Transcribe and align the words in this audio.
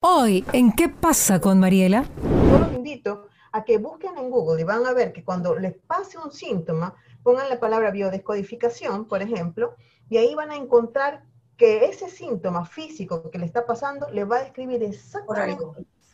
Hoy, 0.00 0.44
¿en 0.52 0.70
qué 0.70 0.88
pasa 0.88 1.40
con 1.40 1.58
Mariela? 1.58 2.04
Yo 2.22 2.58
los 2.60 2.72
invito 2.72 3.26
a 3.50 3.64
que 3.64 3.78
busquen 3.78 4.16
en 4.16 4.30
Google 4.30 4.60
y 4.60 4.64
van 4.64 4.86
a 4.86 4.92
ver 4.92 5.12
que 5.12 5.24
cuando 5.24 5.56
les 5.56 5.74
pase 5.74 6.16
un 6.18 6.30
síntoma, 6.30 6.94
pongan 7.24 7.48
la 7.48 7.58
palabra 7.58 7.90
biodescodificación, 7.90 9.08
por 9.08 9.22
ejemplo, 9.22 9.74
y 10.08 10.18
ahí 10.18 10.36
van 10.36 10.52
a 10.52 10.56
encontrar 10.56 11.24
que 11.56 11.86
ese 11.86 12.08
síntoma 12.08 12.64
físico 12.64 13.28
que 13.28 13.40
le 13.40 13.46
está 13.46 13.66
pasando 13.66 14.08
le 14.10 14.22
va 14.22 14.36
a 14.36 14.44
describir 14.44 14.84
exactamente 14.84 15.64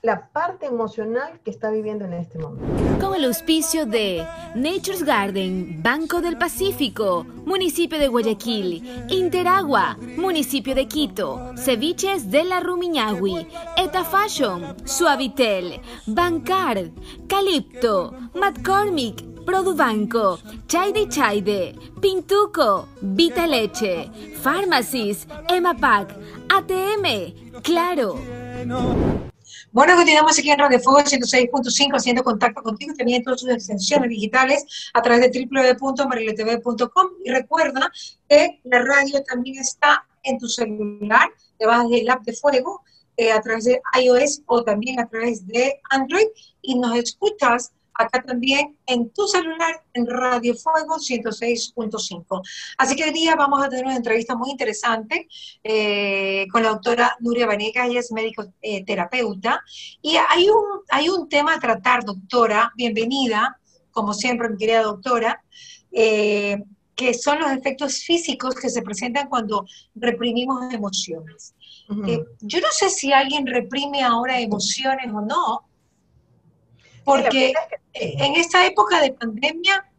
la 0.05 0.29
parte 0.29 0.67
emocional 0.67 1.41
que 1.43 1.51
está 1.51 1.71
viviendo 1.71 2.05
en 2.05 2.13
este 2.13 2.39
momento. 2.39 2.67
Con 3.01 3.15
el 3.17 3.25
auspicio 3.25 3.87
de 3.87 4.27
Nature's 4.55 5.03
Garden, 5.03 5.83
Banco 5.83 6.21
del 6.21 6.37
Pacífico, 6.37 7.25
Municipio 7.47 7.99
de 7.99 8.09
Guayaquil, 8.09 9.07
Interagua, 9.09 9.97
Municipio 10.19 10.75
de 10.75 10.87
Quito, 10.87 11.53
Ceviches 11.57 12.31
de 12.31 12.45
la 12.45 12.61
Rumiñahui, 12.61 13.49
Eta 13.79 14.05
Fashion, 14.05 14.77
Suavitel, 14.85 15.81
Bancard, 16.07 16.91
Calipto, 17.27 18.13
McCormick, 18.35 19.25
Produbanco, 19.47 20.39
Chaide 20.69 21.09
Chaide, 21.09 21.75
Pintuco, 22.03 22.89
Vita 23.01 23.47
Leche, 23.47 24.11
Pharmacies, 24.43 25.27
Emapac, 25.49 26.15
ATM, 26.51 27.63
Claro. 27.63 28.19
Bueno, 29.75 29.97
continuamos 29.97 30.39
aquí 30.39 30.53
en 30.53 30.61
Radio 30.61 30.79
Fuego 30.79 31.01
106.5 31.01 31.97
haciendo 31.97 32.23
contacto 32.23 32.63
contigo 32.63 32.95
también 32.97 33.19
en 33.19 33.25
todas 33.25 33.41
sus 33.41 33.51
extensiones 33.51 34.09
digitales 34.09 34.65
a 34.95 35.03
través 35.03 35.33
de 35.33 35.47
www.mariletv.com 35.51 37.07
y 37.25 37.31
recuerda 37.33 37.91
que 38.29 38.61
la 38.63 38.83
radio 38.83 39.25
también 39.25 39.59
está 39.59 40.07
en 40.23 40.39
tu 40.39 40.47
celular, 40.47 41.29
te 41.59 41.67
vas 41.67 41.89
del 41.91 42.09
app 42.09 42.23
de 42.23 42.35
Fuego 42.35 42.85
eh, 43.17 43.33
a 43.33 43.41
través 43.41 43.65
de 43.65 43.83
iOS 44.01 44.43
o 44.47 44.63
también 44.63 45.01
a 45.01 45.09
través 45.09 45.45
de 45.45 45.81
Android 45.91 46.29
y 46.63 46.79
nos 46.79 46.97
escuchas 46.97 47.73
acá 47.95 48.23
también 48.23 48.77
en 48.87 49.11
tu 49.11 49.27
celular 49.27 49.83
en 49.93 50.07
Radio 50.07 50.55
Fuego 50.55 50.97
106.5. 50.97 52.43
Así 52.79 52.97
que 52.97 53.05
hoy 53.05 53.13
día 53.13 53.37
vamos 53.37 53.65
a 53.65 53.69
tener 53.69 53.85
una 53.85 53.97
entrevista 53.97 54.35
muy 54.35 54.51
interesante 54.51 55.29
eh, 55.63 56.47
con 56.51 56.63
la 56.63 56.71
doctora 56.71 57.17
Nuria 57.21 57.47
Vanegas, 57.47 57.89
ella 57.89 58.01
es 58.01 58.13
médico 58.13 58.45
eh, 58.63 58.85
terapeuta. 58.85 59.61
Y 60.03 60.17
hay 60.17 60.49
un, 60.49 60.83
hay 60.91 61.09
un 61.09 61.29
tema 61.29 61.55
a 61.55 61.61
tratar, 61.61 62.05
doctora, 62.05 62.73
bienvenida, 62.77 63.59
como 63.93 64.13
siempre, 64.13 64.49
mi 64.49 64.57
querida 64.57 64.83
doctora. 64.83 65.43
Eh, 65.93 66.63
que 66.97 67.13
son 67.13 67.41
los 67.41 67.51
efectos 67.51 68.05
físicos 68.05 68.55
que 68.55 68.71
se 68.71 68.81
presentan 68.81 69.29
cuando 69.29 69.67
reprimimos 69.97 70.73
emociones. 70.73 71.55
yo 71.89 72.61
no 72.61 72.69
sé 72.71 72.89
si 72.89 73.13
alguien 73.13 73.47
reprime 73.47 74.05
ahora 74.05 74.39
emociones 74.39 75.07
o 75.13 75.21
no, 75.21 75.65
porque 77.05 77.53
en 77.93 78.35
esta 78.37 78.67
época 78.67 79.01
de 79.01 79.13
pandemia, 79.13 79.91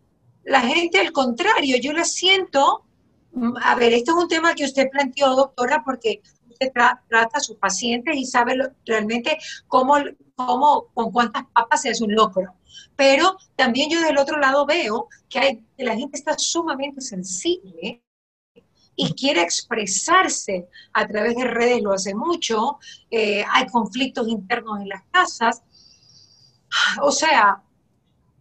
la 0.43 0.61
gente 0.61 0.99
al 0.99 1.11
contrario, 1.11 1.77
yo 1.77 1.93
la 1.93 2.05
siento, 2.05 2.85
mm, 3.31 3.57
a 3.61 3.75
ver, 3.75 3.93
esto 3.93 4.11
es 4.11 4.23
un 4.23 4.27
tema 4.27 4.55
que 4.55 4.65
usted 4.65 4.89
planteó, 4.89 5.35
doctora, 5.35 5.83
porque 5.83 6.21
usted 6.49 6.71
trata 6.73 7.37
a 7.37 7.39
sus 7.39 7.57
pacientes 7.57 8.15
y 8.15 8.25
sabe 8.25 8.57
realmente 8.85 9.37
cómo, 9.67 9.95
cómo, 10.35 10.87
con 10.93 11.11
cuántas 11.11 11.43
papas 11.53 11.81
se 11.81 11.89
hace 11.89 12.03
un 12.03 12.15
locro. 12.15 12.53
Pero 12.95 13.37
también 13.55 13.89
yo 13.89 14.01
del 14.01 14.17
otro 14.17 14.39
lado 14.39 14.65
veo 14.65 15.07
que, 15.29 15.39
hay, 15.39 15.65
la 15.77 15.95
gente 15.95 16.17
está 16.17 16.37
sumamente 16.37 17.01
sensible 17.01 18.01
y 18.95 19.13
quiere 19.13 19.41
expresarse 19.41 20.67
a 20.93 21.05
través 21.05 21.35
de 21.35 21.43
redes, 21.43 21.81
lo 21.81 21.93
hace 21.93 22.15
mucho, 22.15 22.79
eh, 23.11 23.43
hay 23.51 23.65
conflictos 23.67 24.27
internos 24.27 24.79
en 24.79 24.89
las 24.89 25.03
casas, 25.11 25.63
o 27.01 27.11
sea, 27.11 27.61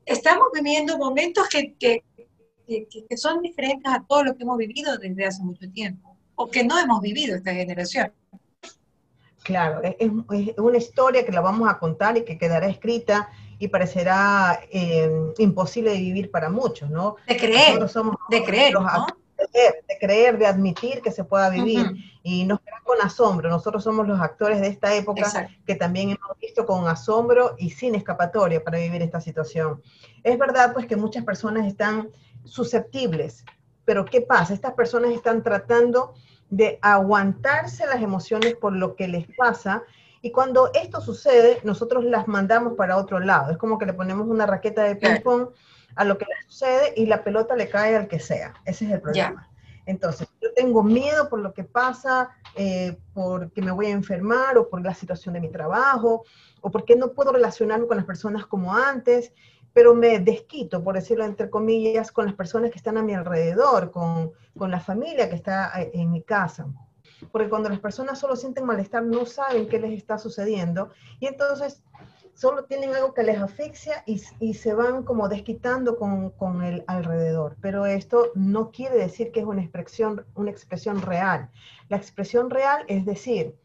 estamos 0.04 0.48
viviendo 0.52 0.98
momentos 0.98 1.48
que, 1.48 1.74
que, 1.74 2.04
que, 2.66 3.16
son 3.16 3.42
diferentes 3.42 3.92
a 3.92 4.04
todo 4.06 4.24
lo 4.24 4.36
que 4.36 4.42
hemos 4.42 4.58
vivido 4.58 4.96
desde 4.98 5.26
hace 5.26 5.42
mucho 5.42 5.70
tiempo, 5.70 6.16
o 6.34 6.48
que 6.48 6.64
no 6.64 6.78
hemos 6.78 7.00
vivido 7.00 7.36
esta 7.36 7.52
generación. 7.52 8.12
Claro, 9.42 9.82
es, 9.82 10.10
una 10.56 10.78
historia 10.78 11.24
que 11.24 11.32
la 11.32 11.42
vamos 11.42 11.68
a 11.68 11.78
contar 11.78 12.16
y 12.16 12.24
que 12.24 12.38
quedará 12.38 12.66
escrita 12.66 13.28
y 13.58 13.68
parecerá 13.68 14.60
eh, 14.70 15.10
imposible 15.38 15.90
de 15.92 15.98
vivir 15.98 16.30
para 16.30 16.48
muchos, 16.48 16.90
¿no? 16.90 17.16
De 17.26 17.36
creer, 17.36 17.88
somos 17.88 18.16
de 18.30 18.42
creer, 18.42 18.72
¿no? 18.72 19.06
De 19.54 19.98
creer, 19.98 20.36
de 20.38 20.46
admitir 20.46 21.00
que 21.00 21.10
se 21.10 21.24
pueda 21.24 21.48
vivir. 21.48 21.92
Y 22.22 22.44
nos 22.44 22.60
queda 22.60 22.80
con 22.82 23.00
asombro. 23.02 23.48
Nosotros 23.48 23.84
somos 23.84 24.08
los 24.08 24.20
actores 24.20 24.60
de 24.60 24.68
esta 24.68 24.94
época 24.94 25.48
que 25.66 25.74
también 25.74 26.10
hemos 26.10 26.38
visto 26.40 26.66
con 26.66 26.86
asombro 26.88 27.54
y 27.58 27.70
sin 27.70 27.94
escapatoria 27.94 28.62
para 28.62 28.78
vivir 28.78 29.02
esta 29.02 29.20
situación. 29.20 29.82
Es 30.22 30.38
verdad, 30.38 30.72
pues, 30.72 30.86
que 30.86 30.96
muchas 30.96 31.24
personas 31.24 31.66
están 31.66 32.10
susceptibles, 32.44 33.44
pero 33.84 34.04
¿qué 34.04 34.20
pasa? 34.20 34.54
Estas 34.54 34.74
personas 34.74 35.12
están 35.12 35.42
tratando 35.42 36.14
de 36.50 36.78
aguantarse 36.82 37.86
las 37.86 38.02
emociones 38.02 38.54
por 38.54 38.74
lo 38.74 38.96
que 38.96 39.08
les 39.08 39.26
pasa 39.36 39.82
y 40.24 40.30
cuando 40.30 40.70
esto 40.72 41.02
sucede, 41.02 41.60
nosotros 41.64 42.02
las 42.02 42.26
mandamos 42.28 42.72
para 42.78 42.96
otro 42.96 43.20
lado. 43.20 43.52
Es 43.52 43.58
como 43.58 43.76
que 43.76 43.84
le 43.84 43.92
ponemos 43.92 44.26
una 44.26 44.46
raqueta 44.46 44.82
de 44.82 44.96
ping-pong 44.96 45.48
a 45.96 46.04
lo 46.04 46.18
que 46.18 46.26
le 46.26 46.48
sucede 46.48 46.92
y 46.96 47.06
la 47.06 47.24
pelota 47.24 47.56
le 47.56 47.68
cae 47.68 47.96
al 47.96 48.08
que 48.08 48.20
sea. 48.20 48.54
Ese 48.64 48.86
es 48.86 48.92
el 48.92 49.00
problema. 49.00 49.48
Entonces, 49.86 50.28
yo 50.40 50.52
tengo 50.54 50.82
miedo 50.82 51.28
por 51.28 51.40
lo 51.40 51.52
que 51.52 51.64
pasa, 51.64 52.30
eh, 52.54 52.98
porque 53.12 53.60
me 53.60 53.70
voy 53.70 53.86
a 53.86 53.90
enfermar 53.90 54.56
o 54.56 54.68
por 54.68 54.82
la 54.82 54.94
situación 54.94 55.34
de 55.34 55.40
mi 55.40 55.50
trabajo, 55.50 56.24
o 56.60 56.70
porque 56.70 56.96
no 56.96 57.12
puedo 57.12 57.32
relacionarme 57.32 57.86
con 57.86 57.98
las 57.98 58.06
personas 58.06 58.46
como 58.46 58.74
antes, 58.74 59.32
pero 59.74 59.94
me 59.94 60.20
desquito, 60.20 60.82
por 60.82 60.94
decirlo 60.94 61.24
entre 61.24 61.50
comillas, 61.50 62.12
con 62.12 62.26
las 62.26 62.34
personas 62.34 62.70
que 62.70 62.78
están 62.78 62.96
a 62.96 63.02
mi 63.02 63.12
alrededor, 63.12 63.90
con, 63.90 64.32
con 64.56 64.70
la 64.70 64.80
familia 64.80 65.28
que 65.28 65.36
está 65.36 65.82
eh, 65.82 65.90
en 65.94 66.12
mi 66.12 66.22
casa. 66.22 66.66
Porque 67.30 67.48
cuando 67.48 67.68
las 67.68 67.80
personas 67.80 68.18
solo 68.18 68.36
sienten 68.36 68.64
malestar, 68.64 69.02
no 69.02 69.26
saben 69.26 69.68
qué 69.68 69.78
les 69.78 69.92
está 69.92 70.16
sucediendo, 70.16 70.90
y 71.20 71.26
entonces 71.26 71.82
solo 72.34 72.64
tienen 72.64 72.94
algo 72.94 73.14
que 73.14 73.22
les 73.22 73.40
asfixia 73.40 74.02
y, 74.06 74.20
y 74.40 74.54
se 74.54 74.74
van 74.74 75.04
como 75.04 75.28
desquitando 75.28 75.96
con, 75.96 76.30
con, 76.30 76.62
el 76.62 76.84
alrededor. 76.86 77.56
Pero 77.60 77.86
esto 77.86 78.32
no 78.34 78.70
quiere 78.70 78.96
decir 78.96 79.32
que 79.32 79.40
es 79.40 79.46
una 79.46 79.62
expresión, 79.62 80.26
una 80.34 80.50
expresión 80.50 81.00
real. 81.00 81.50
La 81.88 81.96
expresión 81.96 82.50
real 82.50 82.84
es 82.88 83.04
decir, 83.04 83.56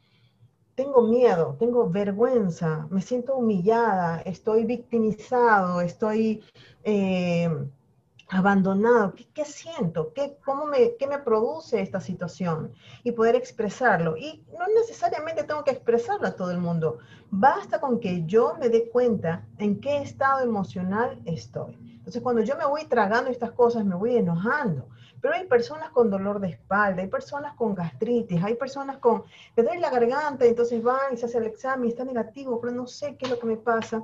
tengo 0.75 1.01
miedo, 1.01 1.57
tengo 1.59 1.89
vergüenza, 1.89 2.87
me 2.89 3.01
siento 3.01 3.35
humillada, 3.35 4.21
estoy 4.21 4.65
victimizado, 4.65 5.81
estoy... 5.81 6.43
Eh, 6.83 7.49
abandonado, 8.29 9.13
¿qué, 9.33 9.43
siento? 9.43 10.13
¿Qué, 10.13 10.37
cómo 10.45 10.65
me, 10.65 10.95
¿Qué 10.97 11.07
me 11.07 11.17
produce 11.17 11.81
esta 11.81 11.99
situación? 11.99 12.73
Y 13.03 13.11
poder 13.11 13.35
expresarlo. 13.35 14.15
Y 14.17 14.45
no 14.57 14.65
necesariamente 14.79 15.43
tengo 15.43 15.63
que 15.63 15.71
expresarlo 15.71 16.27
a 16.27 16.35
todo 16.35 16.51
el 16.51 16.59
mundo. 16.59 16.99
Basta 17.31 17.79
con 17.79 17.99
que 17.99 18.25
yo 18.25 18.55
me 18.59 18.69
dé 18.69 18.89
cuenta 18.89 19.45
en 19.57 19.81
qué 19.81 19.97
estado 19.97 20.41
emocional 20.41 21.19
estoy. 21.25 21.77
Entonces, 21.97 22.21
cuando 22.21 22.41
yo 22.43 22.55
me 22.55 22.65
voy 22.65 22.85
tragando 22.85 23.29
estas 23.31 23.51
cosas, 23.51 23.83
me 23.83 23.95
voy 23.95 24.15
enojando. 24.15 24.87
Pero 25.21 25.33
hay 25.33 25.47
personas 25.47 25.89
con 25.89 26.09
dolor 26.09 26.39
de 26.39 26.49
espalda, 26.49 27.01
hay 27.01 27.07
personas 27.07 27.55
con 27.55 27.75
gastritis, 27.75 28.41
hay 28.43 28.55
personas 28.55 28.99
con, 28.99 29.23
me 29.55 29.63
duele 29.63 29.81
la 29.81 29.89
garganta, 29.89 30.45
entonces 30.45 30.81
van 30.81 31.13
y 31.13 31.17
se 31.17 31.25
hace 31.25 31.39
el 31.39 31.45
examen 31.45 31.87
y 31.87 31.89
está 31.89 32.05
negativo, 32.05 32.61
pero 32.61 32.73
no 32.73 32.87
sé 32.87 33.17
qué 33.17 33.25
es 33.25 33.31
lo 33.31 33.39
que 33.39 33.47
me 33.47 33.57
pasa. 33.57 34.03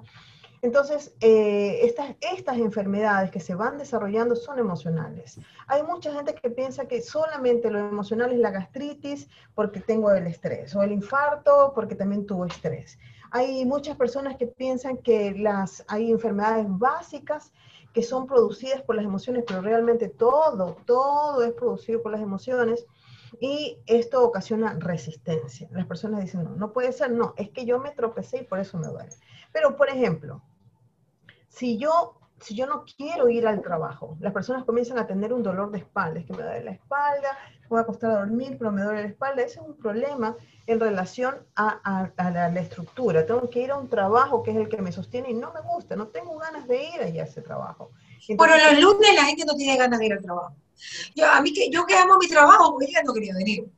Entonces, 0.62 1.14
eh, 1.20 1.80
estas, 1.84 2.16
estas 2.22 2.58
enfermedades 2.58 3.32
que 3.32 3.40
se 3.40 3.56
van 3.56 3.78
desarrollando 3.78 4.36
son 4.36 4.60
emocionales. 4.60 5.40
Hay 5.68 5.84
mucha 5.84 6.14
gente 6.14 6.34
que 6.36 6.50
piensa 6.50 6.88
que 6.88 7.02
solamente 7.02 7.70
lo 7.70 7.80
emocional 7.80 8.32
es 8.32 8.40
la 8.40 8.52
gastritis 8.52 9.30
porque 9.54 9.80
tengo 9.80 10.12
el 10.12 10.28
estrés, 10.28 10.76
o 10.76 10.84
el 10.84 10.92
infarto 10.92 11.72
porque 11.76 11.96
también 11.96 12.26
tuvo 12.26 12.46
estrés. 12.46 12.98
Hay 13.32 13.66
muchas 13.66 13.98
personas 13.98 14.38
que 14.38 14.48
piensan 14.48 14.98
que 14.98 15.31
las, 15.31 15.84
hay 15.88 16.12
enfermedades 16.12 16.66
básicas 16.69 17.51
que 17.94 18.04
son 18.04 18.28
producidas 18.28 18.81
por 18.81 18.96
las 18.96 19.06
emociones, 19.06 19.46
pero 19.48 19.62
realmente 19.62 20.10
todo, 20.10 20.78
todo 20.86 21.44
es 21.44 21.54
producido 21.54 22.01
por 22.01 22.12
las 22.12 22.22
emociones. 22.22 22.86
Y 23.40 23.80
esto 23.86 24.24
ocasiona 24.24 24.78
resistencia. 24.80 25.68
Las 25.72 25.86
personas 25.86 26.22
dicen, 26.22 26.44
no, 26.44 26.51
no 26.51 26.72
puede 26.72 26.92
ser, 26.92 27.12
no, 27.12 27.34
es 27.38 27.50
que 27.50 27.66
yo 27.66 27.80
me 27.80 27.92
tropecé 27.92 28.40
y 28.40 28.44
por 28.44 28.60
eso 28.60 28.78
me 28.78 28.88
duele. 28.88 29.16
Pero, 29.56 29.78
por 29.78 29.88
ejemplo, 29.88 30.42
si 31.48 31.78
yo, 31.78 32.19
si 32.42 32.56
yo 32.56 32.68
no 32.68 32.84
quiero 32.84 33.30
ir 33.30 33.48
al 33.48 33.62
trabajo, 33.62 34.18
las 34.19 34.34
personas 34.34 34.66
comienzan 34.66 35.00
a 35.00 35.07
tener 35.07 35.31
un 35.31 35.44
dolor 35.44 35.72
de 35.72 35.78
espalda, 35.78 36.19
es 36.19 36.25
que 36.25 36.34
me 36.34 36.44
duele 36.44 36.66
la 36.66 36.72
espalda, 36.72 37.38
me 37.62 37.68
voy 37.69 37.80
a 37.80 37.84
acostar 37.84 38.12
a 38.12 38.19
dormir, 38.19 38.57
pero 38.60 38.74
me 38.74 38.81
duele 38.81 39.04
la 39.04 39.07
espalda, 39.07 39.44
ese 39.44 39.62
es 39.62 39.66
un 39.66 39.78
problema 39.78 40.36
en 40.68 40.78
relación 40.81 41.38
a, 41.56 42.12
la, 42.18 42.60
estructura. 42.60 43.25
Tengo 43.25 43.50
que 43.50 43.62
ir 43.62 43.72
a 43.72 43.78
un 43.78 43.88
trabajo 43.88 44.44
que 44.44 44.52
es 44.52 44.57
el 44.57 44.68
que 44.68 44.81
me 44.81 44.92
sostiene 44.92 45.31
y 45.31 45.34
no 45.36 45.54
me 45.54 45.62
gusta, 45.62 45.96
no 45.96 46.10
tengo 46.10 46.38
ganas 46.38 46.68
de 46.68 46.84
ir 46.84 47.01
allá 47.01 47.24
a 47.24 47.25
ese 47.25 47.42
trabajo. 47.42 47.92
Bueno, 48.36 48.56
los 48.58 48.81
lunes 48.81 49.16
la 49.16 49.24
gente 49.24 49.46
no 49.46 49.56
tiene 49.56 49.78
ganas 49.78 50.00
de 50.00 50.06
ir 50.06 50.13
al 50.13 50.22
trabajo. 50.22 50.54
Yo, 51.16 51.31
a 51.31 51.40
mí 51.40 51.54
que, 51.54 51.69
yo 51.69 51.86
que 51.86 51.96
amo 51.96 52.18
mi 52.18 52.28
trabajo, 52.28 52.72
porque 52.72 52.88
ella 52.88 53.04
no 53.06 53.13
quería 53.13 53.34
venir. 53.36 53.72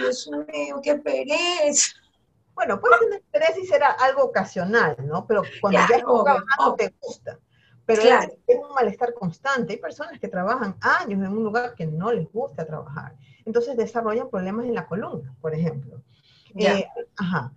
Dios 0.00 0.28
mío, 0.52 0.80
qué 0.82 0.96
pereza. 0.96 2.01
Bueno, 2.54 2.80
puede 2.80 2.98
tener 2.98 3.22
interés 3.22 3.58
y 3.58 3.66
será 3.66 3.90
algo 3.90 4.24
ocasional, 4.24 4.96
¿no? 5.04 5.26
Pero 5.26 5.42
cuando 5.60 5.78
ya 5.78 5.84
estás 5.84 6.02
trabajando 6.02 6.74
te 6.76 6.94
gusta. 7.00 7.38
Pero 7.84 8.02
es 8.02 8.58
un 8.58 8.74
malestar 8.74 9.12
constante. 9.14 9.72
Hay 9.72 9.78
personas 9.78 10.18
que 10.20 10.28
trabajan 10.28 10.76
años 10.80 11.20
en 11.20 11.32
un 11.32 11.42
lugar 11.42 11.74
que 11.74 11.86
no 11.86 12.12
les 12.12 12.30
gusta 12.30 12.64
trabajar. 12.64 13.16
Entonces 13.44 13.76
desarrollan 13.76 14.30
problemas 14.30 14.66
en 14.66 14.74
la 14.74 14.86
columna, 14.86 15.34
por 15.40 15.54
ejemplo. 15.54 16.02
Eh, 16.54 16.86
ajá. 17.16 17.52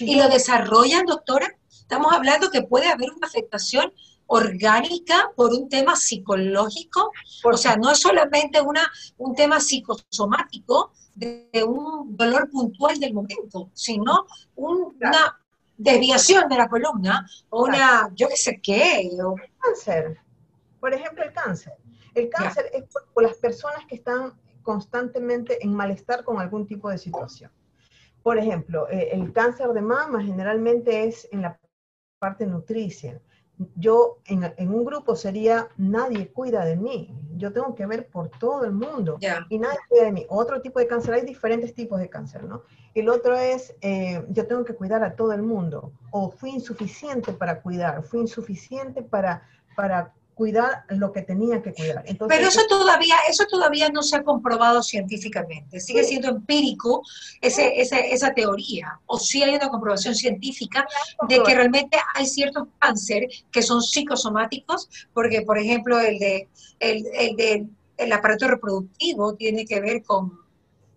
¿Y 0.00 0.16
lo 0.16 0.28
desarrollan, 0.28 1.06
doctora? 1.06 1.48
Estamos 1.68 2.12
hablando 2.12 2.50
que 2.50 2.62
puede 2.62 2.88
haber 2.88 3.10
una 3.10 3.26
afectación 3.26 3.92
orgánica 4.28 5.30
por 5.34 5.52
un 5.52 5.68
tema 5.68 5.96
psicológico, 5.96 7.10
o 7.44 7.56
sea, 7.56 7.76
no 7.76 7.90
es 7.90 7.98
solamente 7.98 8.60
una, 8.60 8.90
un 9.16 9.34
tema 9.34 9.58
psicosomático 9.58 10.92
de, 11.14 11.48
un 11.66 12.16
dolor 12.16 12.48
puntual 12.50 13.00
del 13.00 13.14
momento, 13.14 13.70
sino 13.72 14.26
una 14.54 15.40
desviación 15.76 16.48
de 16.48 16.56
la 16.56 16.68
columna, 16.68 17.26
o 17.48 17.64
una, 17.64 18.10
yo 18.14 18.28
qué 18.28 18.36
sé 18.36 18.60
qué. 18.62 19.10
Cáncer, 19.60 20.18
por 20.78 20.92
ejemplo, 20.92 21.24
el 21.24 21.32
cáncer. 21.32 21.74
El 22.14 22.28
cáncer 22.28 22.70
es 22.72 22.84
por 23.14 23.22
las 23.22 23.34
personas 23.34 23.86
que 23.86 23.94
están 23.94 24.34
constantemente 24.62 25.64
en 25.64 25.72
malestar 25.72 26.22
con 26.24 26.38
algún 26.38 26.66
tipo 26.66 26.90
de 26.90 26.98
situación. 26.98 27.50
Por 28.22 28.36
ejemplo, 28.36 28.88
eh, 28.90 29.08
el 29.12 29.32
cáncer 29.32 29.68
de 29.68 29.80
mama 29.80 30.22
generalmente 30.22 31.04
es 31.04 31.26
en 31.32 31.42
la 31.42 31.58
parte 32.18 32.44
nutricia 32.46 33.22
yo 33.76 34.18
en, 34.26 34.44
un 34.70 34.84
grupo 34.84 35.16
sería 35.16 35.68
nadie 35.76 36.28
cuida 36.28 36.64
de 36.64 36.76
mí. 36.76 37.14
Yo 37.36 37.52
tengo 37.52 37.74
que 37.74 37.86
ver 37.86 38.08
por 38.08 38.28
todo 38.28 38.64
el 38.64 38.72
mundo 38.72 39.18
y 39.48 39.58
nadie 39.58 39.78
cuida 39.88 40.04
de 40.04 40.12
mí. 40.12 40.26
Otro 40.28 40.60
tipo 40.60 40.78
de 40.78 40.86
cáncer, 40.86 41.14
hay 41.14 41.22
diferentes 41.22 41.74
tipos 41.74 41.98
de 41.98 42.08
cáncer, 42.08 42.44
¿no? 42.44 42.62
El 42.94 43.08
otro 43.08 43.36
es 43.36 43.74
eh, 43.80 44.24
yo 44.28 44.46
tengo 44.46 44.64
que 44.64 44.74
cuidar 44.74 45.04
a 45.04 45.14
todo 45.14 45.32
el 45.32 45.42
mundo 45.42 45.92
o 46.10 46.30
fui 46.30 46.50
insuficiente 46.50 47.32
para 47.32 47.60
cuidar, 47.62 48.02
fui 48.02 48.20
insuficiente 48.20 49.02
para, 49.02 49.42
para 49.76 50.14
cuidar 50.38 50.84
lo 50.90 51.10
que 51.12 51.22
tenía 51.22 51.60
que 51.60 51.74
cuidar. 51.74 52.04
Pero 52.28 52.46
eso 52.46 52.60
todavía, 52.68 53.16
eso 53.28 53.44
todavía 53.50 53.88
no 53.88 54.04
se 54.04 54.16
ha 54.16 54.22
comprobado 54.22 54.84
científicamente. 54.84 55.80
Sigue 55.80 56.04
siendo 56.04 56.28
empírico 56.28 57.02
ese, 57.40 57.80
esa 57.80 58.32
teoría. 58.34 59.00
O 59.06 59.18
sí 59.18 59.42
hay 59.42 59.56
una 59.56 59.68
comprobación 59.68 60.14
científica 60.14 60.86
de 61.28 61.42
que 61.42 61.54
realmente 61.56 61.98
hay 62.14 62.24
ciertos 62.24 62.68
cánceres 62.78 63.44
que 63.50 63.62
son 63.62 63.82
psicosomáticos, 63.82 64.88
porque 65.12 65.42
por 65.42 65.58
ejemplo 65.58 65.98
el 65.98 66.20
de 66.20 66.48
el, 66.78 67.04
el 67.14 67.36
de 67.36 67.66
el 67.96 68.12
aparato 68.12 68.46
reproductivo 68.46 69.34
tiene 69.34 69.66
que 69.66 69.80
ver 69.80 70.04
con, 70.04 70.38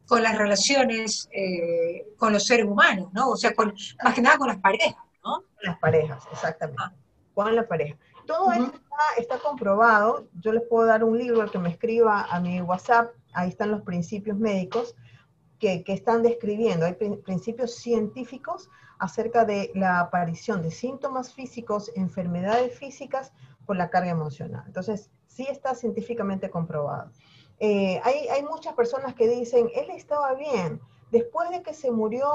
con 0.06 0.22
las 0.22 0.38
relaciones 0.38 1.28
eh, 1.32 2.06
con 2.16 2.32
los 2.32 2.46
seres 2.46 2.68
humanos, 2.68 3.10
¿no? 3.12 3.32
O 3.32 3.38
sea, 3.38 3.56
con, 3.56 3.74
más 4.04 4.14
que 4.14 4.22
nada 4.22 4.38
con 4.38 4.50
las 4.50 4.60
parejas, 4.60 5.04
¿no? 5.26 5.44
Las 5.62 5.80
parejas, 5.80 6.24
exactamente. 6.32 6.84
Ah. 6.84 6.94
Con 7.34 7.56
la 7.56 7.68
pareja. 7.68 7.98
Todo 8.32 8.52
esto 8.54 8.80
está, 9.18 9.40
comprobado. 9.40 10.28
Yo 10.40 10.54
les 10.54 10.64
puedo 10.64 10.86
dar 10.86 11.04
un 11.04 11.18
libro 11.18 11.42
al 11.42 11.52
que 11.52 11.60
me 11.60 11.70
escriba 11.70 12.24
a 12.24 12.40
mi 12.40 12.62
WhatsApp. 12.62 13.12
Ahí 13.34 13.50
están 13.50 13.72
los 13.72 13.82
principios 13.82 14.38
médicos 14.38 14.96
que, 15.60 15.84
están 15.88 16.24
describiendo. 16.24 16.86
Hay 16.86 16.94
principios 16.94 17.76
científicos 17.76 18.70
acerca 19.00 19.44
de 19.44 19.72
la 19.76 20.00
aparición 20.00 20.62
de 20.62 20.72
síntomas 20.72 21.34
físicos, 21.34 21.92
enfermedades 21.96 22.78
físicas 22.78 23.34
por 23.66 23.76
la 23.76 23.90
carga 23.90 24.12
emocional. 24.12 24.64
Entonces, 24.66 25.10
sí 25.28 25.46
está 25.50 25.76
científicamente 25.76 26.50
comprobado. 26.50 27.12
Eh, 27.60 28.00
hay, 28.04 28.28
hay 28.30 28.44
muchas 28.44 28.74
personas 28.76 29.14
que 29.14 29.28
dicen, 29.28 29.70
él 29.76 29.90
estaba 29.92 30.34
bien, 30.36 30.80
después 31.12 31.50
de 31.50 31.62
que 31.62 31.74
se 31.74 31.92
murió 31.92 32.26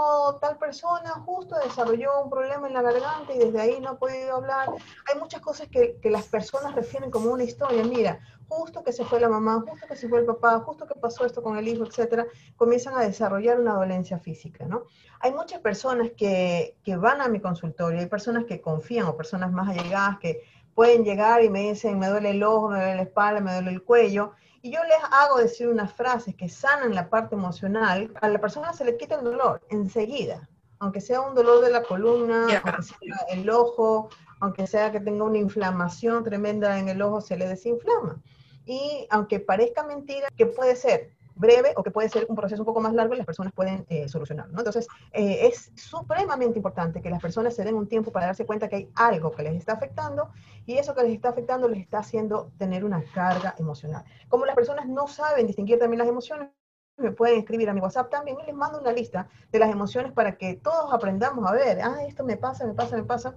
tal 0.40 0.58
persona, 0.58 1.10
justo 1.24 1.56
desarrolló 1.58 2.22
un 2.22 2.30
problema 2.30 2.68
en 2.68 2.74
la 2.74 2.82
garganta 2.82 3.34
y 3.34 3.38
desde 3.38 3.60
ahí 3.60 3.80
no 3.80 3.90
ha 3.90 3.98
podido 3.98 4.36
hablar. 4.36 4.68
Hay 5.10 5.18
muchas 5.18 5.40
cosas 5.40 5.68
que, 5.68 5.98
las 6.04 6.26
personas 6.28 6.74
refieren 6.74 7.10
como 7.10 7.30
una 7.30 7.42
historia. 7.42 7.82
Mira, 7.82 8.20
justo 8.48 8.84
que 8.84 8.92
se 8.92 9.04
fue 9.04 9.18
la 9.18 9.28
mamá, 9.28 9.64
justo 9.66 9.86
que 9.86 9.96
se 9.96 10.08
fue 10.08 10.20
el 10.20 10.26
papá, 10.26 10.60
justo 10.60 10.86
que 10.86 10.94
pasó 10.94 11.24
esto 11.24 11.42
con 11.42 11.56
el 11.56 11.66
hijo, 11.66 11.84
etcétera, 11.84 12.26
comienzan 12.56 12.94
a 12.94 13.00
desarrollar 13.00 13.58
una 13.58 13.74
dolencia 13.74 14.18
física, 14.18 14.66
¿no? 14.66 14.84
Hay 15.20 15.32
muchas 15.32 15.60
personas 15.60 16.10
que, 16.16 16.76
que 16.84 16.96
van 16.96 17.22
a 17.22 17.28
mi 17.28 17.40
consultorio, 17.40 17.98
hay 17.98 18.06
personas 18.06 18.44
que 18.44 18.60
confían 18.60 19.06
o 19.06 19.16
personas 19.16 19.50
más 19.50 19.68
allegadas 19.68 20.18
que 20.18 20.42
pueden 20.74 21.04
llegar 21.04 21.42
y 21.42 21.48
me 21.48 21.70
dicen, 21.70 21.98
me 21.98 22.08
duele 22.08 22.30
el 22.30 22.42
ojo, 22.42 22.68
me 22.68 22.76
duele 22.76 22.96
la 22.96 23.02
espalda, 23.02 23.40
me 23.40 23.54
duele 23.54 23.70
el 23.70 23.82
cuello, 23.82 24.32
y 24.66 24.70
yo 24.72 24.82
les 24.82 24.98
hago 25.12 25.38
decir 25.38 25.68
unas 25.68 25.92
frases 25.92 26.34
que 26.34 26.48
sanan 26.48 26.92
la 26.92 27.08
parte 27.08 27.36
emocional, 27.36 28.10
a 28.20 28.28
la 28.28 28.40
persona 28.40 28.72
se 28.72 28.84
le 28.84 28.96
quita 28.96 29.14
el 29.14 29.22
dolor 29.22 29.60
enseguida, 29.70 30.48
aunque 30.80 31.00
sea 31.00 31.20
un 31.20 31.36
dolor 31.36 31.64
de 31.64 31.70
la 31.70 31.84
columna, 31.84 32.48
aunque 32.64 32.82
sea 32.82 33.16
el 33.30 33.48
ojo, 33.48 34.08
aunque 34.40 34.66
sea 34.66 34.90
que 34.90 34.98
tenga 34.98 35.22
una 35.22 35.38
inflamación 35.38 36.24
tremenda 36.24 36.80
en 36.80 36.88
el 36.88 37.00
ojo, 37.00 37.20
se 37.20 37.36
le 37.36 37.46
desinflama. 37.46 38.20
Y 38.64 39.06
aunque 39.10 39.38
parezca 39.38 39.84
mentira, 39.84 40.26
que 40.36 40.46
puede 40.46 40.74
ser 40.74 41.15
breve 41.36 41.72
o 41.76 41.82
que 41.82 41.90
puede 41.90 42.08
ser 42.08 42.26
un 42.28 42.34
proceso 42.34 42.62
un 42.62 42.66
poco 42.66 42.80
más 42.80 42.94
largo 42.94 43.14
y 43.14 43.18
las 43.18 43.26
personas 43.26 43.52
pueden 43.52 43.86
eh, 43.88 44.08
solucionarlo. 44.08 44.52
¿no? 44.52 44.60
Entonces, 44.60 44.88
eh, 45.12 45.46
es 45.46 45.70
supremamente 45.76 46.58
importante 46.58 47.00
que 47.00 47.10
las 47.10 47.20
personas 47.20 47.54
se 47.54 47.62
den 47.62 47.74
un 47.74 47.86
tiempo 47.86 48.10
para 48.10 48.26
darse 48.26 48.46
cuenta 48.46 48.68
que 48.68 48.76
hay 48.76 48.90
algo 48.94 49.30
que 49.30 49.42
les 49.42 49.54
está 49.54 49.74
afectando 49.74 50.30
y 50.64 50.78
eso 50.78 50.94
que 50.94 51.02
les 51.02 51.12
está 51.12 51.28
afectando 51.28 51.68
les 51.68 51.80
está 51.80 51.98
haciendo 51.98 52.50
tener 52.58 52.84
una 52.84 53.04
carga 53.14 53.54
emocional. 53.58 54.04
Como 54.28 54.46
las 54.46 54.56
personas 54.56 54.88
no 54.88 55.06
saben 55.06 55.46
distinguir 55.46 55.78
también 55.78 55.98
las 55.98 56.08
emociones, 56.08 56.48
me 56.96 57.10
pueden 57.10 57.38
escribir 57.38 57.68
a 57.68 57.74
mi 57.74 57.80
WhatsApp 57.80 58.10
también 58.10 58.38
y 58.40 58.46
les 58.46 58.54
mando 58.54 58.80
una 58.80 58.90
lista 58.90 59.28
de 59.52 59.58
las 59.58 59.70
emociones 59.70 60.12
para 60.12 60.38
que 60.38 60.54
todos 60.54 60.92
aprendamos 60.94 61.46
a 61.46 61.52
ver, 61.52 61.80
ah, 61.82 61.98
esto 62.08 62.24
me 62.24 62.38
pasa, 62.38 62.66
me 62.66 62.72
pasa, 62.72 62.96
me 62.96 63.04
pasa. 63.04 63.34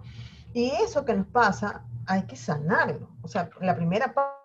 Y 0.54 0.72
eso 0.82 1.04
que 1.04 1.14
nos 1.14 1.28
pasa 1.28 1.84
hay 2.08 2.24
que 2.24 2.38
sanarlo. 2.38 3.10
O 3.22 3.28
sea, 3.28 3.50
la 3.60 3.76
primera 3.76 4.14
parte 4.14 4.39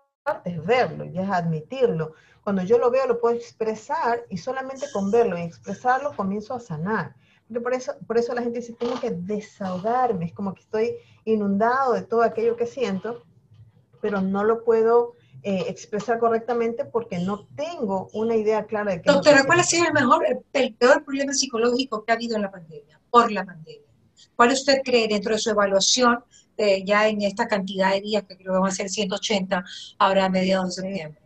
es 0.45 0.65
verlo 0.65 1.05
y 1.05 1.19
es 1.19 1.29
admitirlo 1.29 2.15
cuando 2.45 2.63
yo 2.63 2.77
lo 2.77 2.91
veo, 2.91 3.07
lo 3.07 3.21
puedo 3.21 3.35
expresar 3.35 4.27
y 4.29 4.37
solamente 4.37 4.87
con 4.93 5.11
verlo 5.11 5.39
y 5.39 5.43
expresarlo 5.43 6.15
comienzo 6.15 6.53
a 6.53 6.61
sanar. 6.61 7.15
Porque 7.49 7.61
por 7.63 7.73
eso, 7.73 7.93
por 8.07 8.19
eso 8.19 8.35
la 8.35 8.43
gente 8.43 8.61
dice, 8.61 8.75
tengo 8.75 9.01
que 9.01 9.11
desahogarme, 9.11 10.27
es 10.27 10.33
como 10.35 10.53
que 10.53 10.61
estoy 10.61 10.97
inundado 11.25 11.95
de 11.95 12.03
todo 12.03 12.23
aquello 12.23 12.55
que 12.57 12.67
siento, 12.67 13.25
pero 14.03 14.21
no 14.21 14.45
lo 14.45 14.63
puedo 14.63 15.15
eh, 15.43 15.65
expresar 15.69 16.19
correctamente 16.19 16.85
porque 16.85 17.19
no 17.19 17.47
tengo 17.57 18.11
una 18.13 18.37
idea 18.37 18.67
clara 18.67 18.93
de 18.93 19.01
qué 19.01 19.11
Doctora, 19.11 19.45
¿cuál 19.45 19.61
ha 19.61 19.65
sido 19.65 19.87
el 19.87 19.95
mejor, 19.95 20.27
el 20.53 20.75
peor 20.75 21.03
problema 21.03 21.33
psicológico 21.33 22.05
que 22.05 22.13
ha 22.13 22.15
habido 22.15 22.37
en 22.37 22.43
la 22.43 22.51
pandemia, 22.51 23.01
por 23.11 23.33
la 23.33 23.45
pandemia? 23.45 23.89
¿Cuál 24.37 24.53
usted 24.53 24.83
cree 24.85 25.09
dentro 25.09 25.33
de 25.33 25.39
su 25.39 25.49
evaluación 25.49 26.23
eh, 26.57 26.85
ya 26.85 27.09
en 27.09 27.23
esta 27.23 27.49
cantidad 27.49 27.93
de 27.93 28.01
días, 28.01 28.25
que 28.25 28.37
creo 28.37 28.55
que 28.55 28.59
van 28.59 28.71
a 28.71 28.75
ser 28.75 28.89
180 28.89 29.65
ahora 29.99 30.27
a 30.27 30.29
mediados 30.29 30.77
de 30.77 30.83
septiembre? 30.83 31.25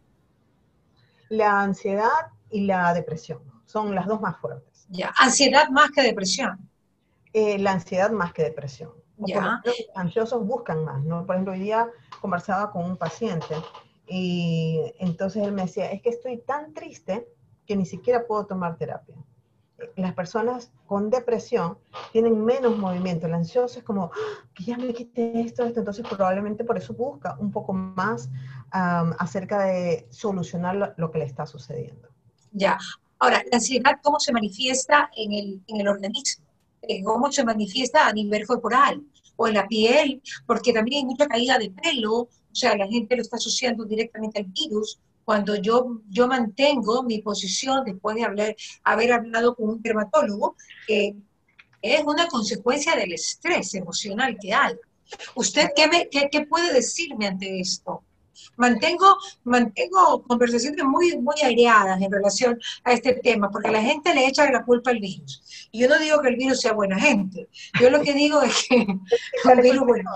la 1.29 1.61
ansiedad 1.61 2.33
y 2.51 2.63
la 2.63 2.93
depresión. 2.95 3.41
Son 3.67 3.95
las 3.95 4.07
dos 4.07 4.21
más 4.21 4.39
fuertes. 4.39 4.87
Ya, 4.89 5.13
ansiedad 5.19 5.69
más 5.69 5.91
que 5.91 6.03
depresión. 6.03 6.71
Eh, 7.33 7.59
la 7.59 7.73
ansiedad 7.73 8.11
más 8.11 8.33
que 8.33 8.43
depresión. 8.43 8.93
Ya. 9.19 9.61
los 9.65 9.75
ansiosos 9.97 10.47
buscan 10.47 10.85
más, 10.85 11.03
¿no? 11.05 11.27
Por 11.27 11.35
ejemplo, 11.35 11.53
hoy 11.53 11.61
día 11.61 11.89
conversaba 12.21 12.71
con 12.71 12.85
un 12.85 12.97
paciente 12.97 13.57
y 14.07 14.81
entonces 15.01 15.43
él 15.43 15.53
me 15.53 15.63
decía, 15.63 15.91
es 15.91 16.01
que 16.03 16.11
estoy 16.11 16.39
tan 16.39 16.73
triste 16.73 17.29
que 17.67 17.77
ni 17.77 17.85
siquiera 17.85 18.27
puedo 18.27 18.47
tomar 18.47 18.79
terapia. 18.79 19.17
Las 19.97 20.15
personas 20.15 20.73
con 20.87 21.09
depresión 21.09 21.79
tienen 22.13 22.45
menos 22.45 22.77
movimiento. 22.77 23.27
El 23.27 23.35
ansioso 23.35 23.79
es 23.79 23.85
como, 23.85 24.11
¡Ah! 24.13 24.49
que 24.55 24.65
ya 24.65 24.77
me 24.77 24.93
quite 24.93 25.41
esto, 25.41 25.65
esto. 25.65 25.81
Entonces 25.81 26.07
probablemente 26.09 26.65
por 26.65 26.77
eso 26.77 26.95
busca 26.95 27.37
un 27.39 27.53
poco 27.53 27.73
más 27.73 28.29
acerca 28.71 29.65
de 29.65 30.07
solucionar 30.11 30.95
lo, 30.97 31.11
que 31.11 31.19
le 31.19 31.25
está 31.25 31.47
sucediendo. 31.47 32.09
Ya. 32.53 32.79
Ahora, 33.21 33.43
la 33.51 33.57
ansiedad, 33.57 33.99
¿cómo 34.03 34.21
se 34.21 34.33
manifiesta 34.33 35.11
en 35.17 35.33
el, 35.33 35.63
en 35.67 35.81
el 35.81 35.89
organismo? 35.89 36.45
Eh, 36.83 37.03
¿Cómo 37.03 37.31
se 37.33 37.45
manifiesta 37.45 38.07
a 38.07 38.13
nivel 38.13 38.47
corporal? 38.47 39.03
O 39.37 39.49
en 39.49 39.55
la 39.55 39.67
piel, 39.67 40.21
porque 40.47 40.73
también 40.73 40.99
hay 40.99 41.05
mucha 41.05 41.27
caída 41.27 41.59
de 41.59 41.71
pelo, 41.71 42.13
o 42.13 42.55
sea, 42.55 42.77
la 42.77 42.87
gente 42.87 43.15
lo 43.15 43.23
está 43.23 43.37
asociando 43.37 43.85
directamente 43.85 44.41
al 44.41 44.47
virus. 44.47 44.99
Cuando 45.29 45.57
yo, 45.57 46.01
yo 46.09 46.27
mantengo 46.27 47.03
mi 47.03 47.21
posición 47.21 47.85
después 47.85 48.17
de 48.17 48.25
haber, 48.25 48.57
haber 48.83 49.13
hablado 49.13 49.55
con 49.55 49.69
un 49.69 49.83
dermatólogo, 49.83 50.57
que 50.87 51.17
es 51.83 52.03
una 52.07 52.29
consecuencia 52.29 52.97
del 52.97 53.13
estrés 53.13 53.75
emocional 53.75 54.39
que 54.41 54.55
hay. 54.55 54.75
¿Usted 55.35 55.69
qué, 55.77 55.87
me, 55.87 56.09
qué, 56.09 56.31
qué 56.33 56.47
puede 56.47 56.73
decirme 56.73 57.27
ante 57.27 57.61
esto? 57.61 58.03
Mantengo, 58.57 59.17
mantengo 59.45 60.23
conversaciones 60.23 60.85
muy, 60.85 61.17
muy 61.19 61.35
aireadas 61.43 62.01
en 62.01 62.11
relación 62.11 62.59
a 62.85 62.93
este 62.93 63.15
tema, 63.15 63.51
porque 63.51 63.71
la 63.71 63.83
gente 63.83 64.15
le 64.15 64.27
echa 64.27 64.51
la 64.51 64.65
culpa 64.65 64.91
al 64.91 65.01
virus. 65.01 65.69
Y 65.73 65.81
yo 65.81 65.89
no 65.89 65.99
digo 65.99 66.21
que 66.21 66.29
el 66.29 66.37
virus 66.37 66.61
sea 66.61 66.73
buena 66.73 66.99
gente. 66.99 67.49
Yo 67.81 67.91
lo 67.91 68.01
que 68.03 68.15
digo 68.15 68.43
es 68.43 68.67
que 68.69 68.87
el 69.53 69.61
virus, 69.61 69.87
bueno, 69.87 70.11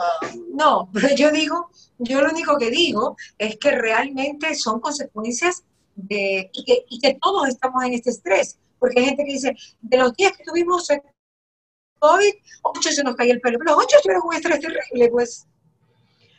no, 0.55 0.89
pero 0.93 1.15
yo 1.15 1.31
digo, 1.31 1.71
yo 1.99 2.21
lo 2.21 2.31
único 2.31 2.59
que 2.59 2.71
digo 2.71 3.17
es 3.39 3.57
que 3.59 3.71
realmente 3.71 4.55
son 4.55 4.81
consecuencias 4.81 5.65
de, 5.95 6.51
y 6.53 6.65
que, 6.65 6.85
y 6.89 6.99
que 6.99 7.19
todos 7.21 7.49
estamos 7.49 7.85
en 7.85 7.95
este 7.95 8.11
estrés. 8.11 8.59
Porque 8.79 8.99
hay 8.99 9.07
gente 9.07 9.25
que 9.25 9.33
dice, 9.33 9.57
de 9.81 9.97
los 9.97 10.13
días 10.15 10.37
que 10.37 10.43
tuvimos 10.43 10.89
COVID, 12.03 12.35
ocho 12.63 12.91
se 12.91 13.05
nos 13.05 13.15
caía 13.15 13.35
el 13.35 13.41
pelo. 13.41 13.59
Pero 13.59 13.77
los 13.77 13.85
ocho 13.85 13.97
tuvieron 14.03 14.27
un 14.27 14.35
estrés 14.35 14.61
terrible, 14.61 15.09
pues. 15.09 15.47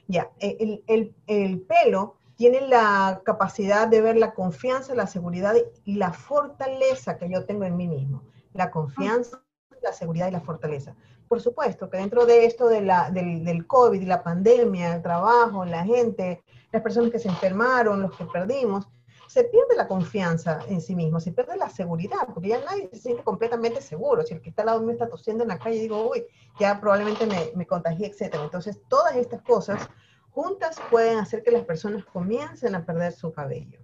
Ya, 0.07 0.31
el, 0.39 0.83
el, 0.88 1.15
el 1.27 1.62
pelo 1.62 2.17
tiene 2.36 2.62
la 2.62 3.22
capacidad 3.24 3.88
de 3.88 4.01
ver 4.01 4.17
la 4.17 4.33
confianza, 4.33 4.95
la 4.95 5.07
seguridad 5.07 5.55
y 5.86 5.95
la 5.95 6.13
fortaleza 6.13 7.17
que 7.17 7.29
yo 7.29 7.45
tengo 7.45 7.63
en 7.63 7.77
mí 7.77 7.88
mismo. 7.88 8.24
La 8.53 8.72
confianza, 8.72 9.41
la 9.81 9.93
seguridad 9.93 10.27
y 10.27 10.31
la 10.31 10.41
fortaleza. 10.41 10.95
Por 11.27 11.41
supuesto 11.41 11.89
que 11.89 11.98
dentro 11.98 12.25
de 12.25 12.45
esto 12.45 12.67
de 12.67 12.81
la, 12.81 13.10
del, 13.12 13.43
del 13.43 13.65
COVID, 13.65 14.03
la 14.03 14.24
pandemia, 14.24 14.95
el 14.95 15.01
trabajo, 15.01 15.65
la 15.65 15.83
gente, 15.83 16.43
las 16.72 16.81
personas 16.81 17.12
que 17.12 17.19
se 17.19 17.29
enfermaron, 17.29 18.01
los 18.01 18.15
que 18.15 18.25
perdimos, 18.25 18.88
se 19.27 19.44
pierde 19.46 19.75
la 19.75 19.88
confianza 19.88 20.60
en 20.68 20.82
sí 20.82 20.96
mismo, 20.96 21.20
se 21.20 21.32
pierde 21.32 21.58
la 21.58 21.70
seguridad, 21.70 22.27
porque 22.34 22.50
ya 22.50 22.63
nadie 22.63 22.89
se 22.92 23.00
siente 23.00 23.24
completamente 23.24 23.82
seguro. 23.82 24.24
Si 24.24 24.34
el 24.34 24.42
que 24.42 24.50
está 24.50 24.62
al 24.63 24.68
lado 24.68 24.82
me 24.82 24.94
está 24.94 25.08
tosiendo 25.08 25.44
en 25.44 25.50
la 25.50 25.60
calle, 25.60 25.80
digo, 25.80 26.10
uy, 26.10 26.25
ya 26.60 26.80
probablemente 26.80 27.25
me, 27.25 27.51
me 27.56 27.65
contagié, 27.65 28.08
etc. 28.08 28.36
Entonces, 28.44 28.80
todas 28.88 29.15
estas 29.15 29.42
cosas 29.42 29.89
juntas 30.32 30.77
pueden 30.89 31.20
hacer 31.20 31.44
que 31.44 31.51
las 31.51 31.63
personas 31.63 32.06
comiencen 32.06 32.75
a 32.75 32.86
perder 32.86 33.13
su 33.13 33.32
cabello. 33.32 33.80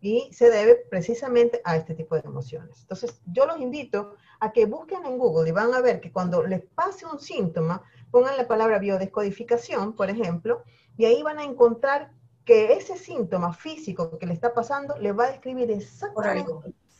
Y 0.00 0.32
se 0.32 0.50
debe 0.50 0.74
precisamente 0.90 1.60
a 1.64 1.76
este 1.76 1.94
tipo 1.94 2.16
de 2.16 2.22
emociones. 2.24 2.80
Entonces, 2.80 3.20
yo 3.26 3.46
los 3.46 3.60
invito 3.60 4.16
a 4.40 4.50
que 4.50 4.66
busquen 4.66 5.06
en 5.06 5.16
Google 5.16 5.48
y 5.48 5.52
van 5.52 5.72
a 5.74 5.80
ver 5.80 6.00
que 6.00 6.10
cuando 6.10 6.42
les 6.42 6.62
pase 6.62 7.06
un 7.06 7.20
síntoma, 7.20 7.82
pongan 8.10 8.36
la 8.36 8.48
palabra 8.48 8.80
biodescodificación, 8.80 9.94
por 9.94 10.10
ejemplo, 10.10 10.64
y 10.96 11.04
ahí 11.04 11.22
van 11.22 11.38
a 11.38 11.44
encontrar 11.44 12.12
que 12.44 12.72
ese 12.72 12.96
síntoma 12.96 13.52
físico 13.52 14.18
que 14.18 14.26
le 14.26 14.34
está 14.34 14.52
pasando 14.52 14.96
le 14.98 15.12
va 15.12 15.24
a 15.24 15.30
describir 15.30 15.70
exactamente 15.70 16.52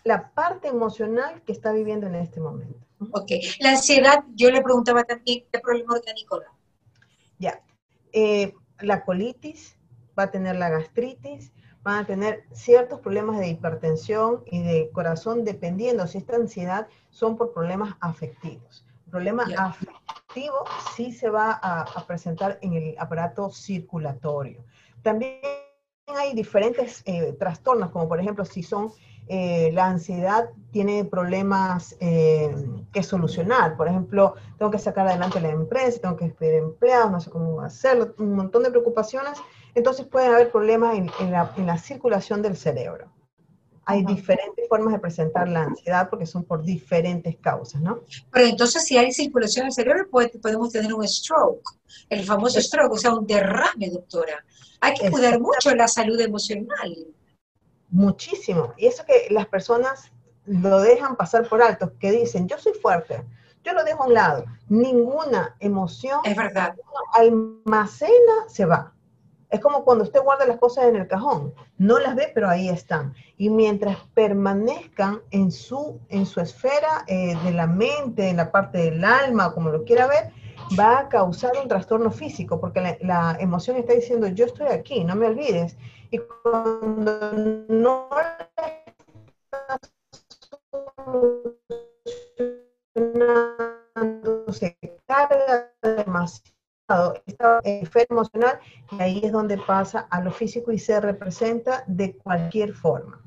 la 0.05 0.31
parte 0.33 0.69
emocional 0.69 1.43
que 1.43 1.53
está 1.53 1.73
viviendo 1.73 2.07
en 2.07 2.17
este 2.17 2.41
momento. 2.41 2.79
Ok, 3.13 3.33
la 3.61 3.71
ansiedad, 3.71 4.25
yo 4.35 4.51
le 4.51 4.63
preguntaba 4.63 5.05
también 5.05 5.45
qué 5.51 5.59
problema 5.59 5.95
Nicolás. 6.15 6.51
Ya, 7.39 7.63
eh, 8.13 8.55
la 8.81 9.05
colitis, 9.05 9.77
va 10.19 10.25
a 10.25 10.31
tener 10.31 10.57
la 10.57 10.69
gastritis, 10.69 11.53
van 11.83 12.05
a 12.05 12.07
tener 12.07 12.45
ciertos 12.53 13.01
problemas 13.01 13.39
de 13.39 13.49
hipertensión 13.49 14.45
y 14.47 14.63
de 14.63 14.91
corazón, 14.93 15.45
dependiendo 15.45 16.07
si 16.07 16.19
esta 16.19 16.37
ansiedad 16.37 16.87
son 17.11 17.37
por 17.37 17.53
problemas 17.53 17.97
afectivos. 18.01 18.85
El 19.07 19.11
problema 19.11 19.45
afectivo 19.59 20.65
sí 20.95 21.13
se 21.13 21.29
va 21.29 21.59
a, 21.61 21.83
a 21.83 22.07
presentar 22.07 22.59
en 22.63 22.75
el 22.75 22.95
aparato 22.99 23.51
circulatorio. 23.51 24.65
También 25.03 25.41
hay 26.07 26.35
diferentes 26.35 27.03
eh, 27.07 27.35
trastornos, 27.39 27.91
como 27.91 28.09
por 28.09 28.21
ejemplo 28.21 28.45
si 28.45 28.63
son 28.63 28.93
eh, 29.29 29.71
la 29.73 29.87
ansiedad 29.87 30.51
tiene 30.73 31.05
problemas 31.05 31.97
eh, 32.01 32.55
que 32.93 33.03
solucionar. 33.03 33.77
Por 33.77 33.89
ejemplo, 33.89 34.35
tengo 34.59 34.71
que 34.71 34.79
sacar 34.79 35.07
adelante 35.07 35.41
la 35.41 35.51
empresa, 35.51 36.01
tengo 36.01 36.17
que 36.17 36.27
despedir 36.27 36.55
empleados, 36.55 37.11
no 37.11 37.21
sé 37.21 37.31
cómo 37.31 37.61
hacerlo, 37.61 38.15
un 38.19 38.35
montón 38.35 38.63
de 38.63 38.71
preocupaciones. 38.71 39.39
Entonces 39.75 40.07
pueden 40.07 40.35
haber 40.35 40.51
problemas 40.51 40.97
en, 40.97 41.31
la, 41.31 41.53
en 41.57 41.67
la, 41.67 41.79
circulación 41.79 42.43
del 42.43 42.57
cerebro. 42.57 43.07
Hay 43.85 44.05
diferentes 44.05 44.69
formas 44.69 44.93
de 44.95 45.01
presentar 45.01 45.49
la 45.49 45.63
ansiedad 45.65 46.09
porque 46.09 46.27
son 46.27 46.45
por 46.45 46.63
diferentes 46.63 47.37
causas, 47.37 47.81
¿no? 47.81 48.01
Pero 48.31 48.47
entonces 48.47 48.85
si 48.85 48.97
hay 48.97 49.13
circulación 49.13 49.67
del 49.67 49.73
cerebro, 49.73 50.09
podemos 50.09 50.71
tener 50.71 50.95
un 50.95 51.07
stroke, 51.07 51.69
el 52.09 52.25
famoso 52.25 52.61
stroke, 52.61 52.93
o 52.93 52.99
sea, 52.99 53.15
un 53.15 53.27
derrame, 53.27 53.91
doctora. 53.91 54.45
Hay 54.81 54.95
que 54.95 55.11
cuidar 55.11 55.41
mucho 55.41 55.75
la 55.75 55.89
salud 55.89 56.21
emocional. 56.21 57.07
Muchísimo. 57.91 58.73
Y 58.77 58.87
eso 58.87 59.05
que 59.05 59.29
las 59.31 59.47
personas 59.47 60.13
lo 60.47 60.81
dejan 60.81 61.17
pasar 61.17 61.49
por 61.49 61.63
alto, 61.63 61.93
que 61.99 62.11
dicen, 62.11 62.49
yo 62.49 62.59
soy 62.59 62.73
fuerte, 62.75 63.23
yo 63.65 63.73
lo 63.73 63.85
dejo 63.85 64.05
a 64.05 64.07
un 64.07 64.15
lado. 64.15 64.45
Ninguna 64.69 65.57
emoción 65.61 66.21
es 66.25 66.37
verdad. 66.37 66.75
almacena, 67.15 68.49
se 68.49 68.65
va. 68.65 68.93
Es 69.53 69.61
como 69.61 69.85
cuando 69.85 70.05
usted 70.05 70.23
guarda 70.23 70.47
las 70.47 70.57
cosas 70.57 70.87
en 70.87 70.97
el 70.97 71.07
cajón, 71.07 71.53
no 71.77 71.99
las 71.99 72.17
ve, 72.17 72.33
pero 72.35 72.49
ahí 72.49 72.71
están. 72.71 73.15
Y 73.37 73.51
mientras 73.51 73.99
permanezcan 74.15 75.21
en 75.31 75.53
su, 75.53 76.01
en 76.09 76.25
su 76.25 76.41
esfera 76.41 77.05
eh, 77.07 77.37
de 77.45 77.53
la 77.53 77.67
mente, 77.67 78.31
en 78.31 78.39
la 78.39 78.51
parte 78.51 78.79
del 78.79 79.05
alma, 79.05 79.53
como 79.53 79.69
lo 79.69 79.85
quiera 79.85 80.07
ver, 80.07 80.33
va 80.79 81.01
a 81.01 81.09
causar 81.11 81.53
un 81.61 81.69
trastorno 81.69 82.11
físico, 82.11 82.59
porque 82.59 82.99
la, 83.03 83.37
emoción 83.41 83.77
está 83.77 83.93
diciendo, 83.93 84.27
yo 84.29 84.47
estoy 84.47 84.69
aquí, 84.69 85.05
no 85.05 85.17
me 85.17 85.27
olvides. 85.27 85.77
Y 86.11 86.19
cuando 86.43 87.67
no 87.69 88.09
se 94.51 94.79
carga 95.07 95.71
demasiado 95.83 96.62
esta 97.27 97.61
esfera 97.65 98.07
emocional, 98.11 98.59
y 98.91 99.03
ahí 99.03 99.21
es 99.25 99.33
donde 99.33 99.59
pasa 99.59 100.07
a 100.11 100.21
lo 100.21 100.31
físico 100.31 100.73
y 100.73 100.79
se 100.79 101.01
representa 101.01 101.85
de 101.87 102.17
cualquier 102.17 102.75
forma. 102.75 103.23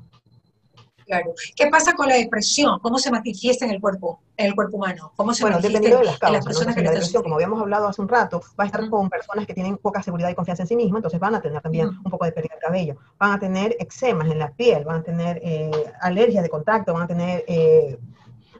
Claro. 1.06 1.34
¿Qué 1.54 1.68
pasa 1.68 1.92
con 1.94 2.08
la 2.08 2.16
depresión? 2.16 2.80
¿Cómo 2.80 2.98
se 2.98 3.12
manifiesta 3.12 3.64
en 3.64 3.70
el 3.70 3.80
cuerpo, 3.80 4.20
en 4.36 4.46
el 4.46 4.56
cuerpo 4.56 4.76
humano? 4.76 5.12
¿Cómo 5.14 5.32
se 5.32 5.44
bueno, 5.44 5.60
dependiendo 5.60 5.98
de 5.98 6.04
las 6.04 6.18
causas. 6.18 6.44
personas 6.44 6.74
que 6.74 6.82
la 6.82 6.90
depresión, 6.90 7.22
como 7.22 7.36
habíamos 7.36 7.60
hablado 7.60 7.86
hace 7.86 8.02
un 8.02 8.08
rato, 8.08 8.40
va 8.58 8.64
a 8.64 8.66
estar 8.66 8.90
con 8.90 9.08
personas 9.08 9.46
que 9.46 9.54
tienen 9.54 9.76
poca 9.76 10.02
seguridad 10.02 10.30
y 10.30 10.34
confianza 10.34 10.64
en 10.64 10.68
sí 10.68 10.74
mismas, 10.74 10.98
entonces 10.98 11.20
van 11.20 11.36
a 11.36 11.40
tener 11.40 11.62
también 11.62 11.88
un 11.88 12.10
poco 12.10 12.24
de 12.24 12.32
pérdida 12.32 12.56
de 12.56 12.60
cabello, 12.60 12.96
van 13.20 13.32
a 13.32 13.38
tener 13.38 13.76
eczemas 13.78 14.28
en 14.28 14.40
la 14.40 14.50
piel, 14.50 14.84
van 14.84 15.00
a 15.00 15.02
tener 15.04 15.40
eh, 15.44 15.70
alergias 16.00 16.42
de 16.42 16.50
contacto, 16.50 16.92
van 16.92 17.04
a 17.04 17.06
tener 17.06 17.44
eh, 17.46 18.00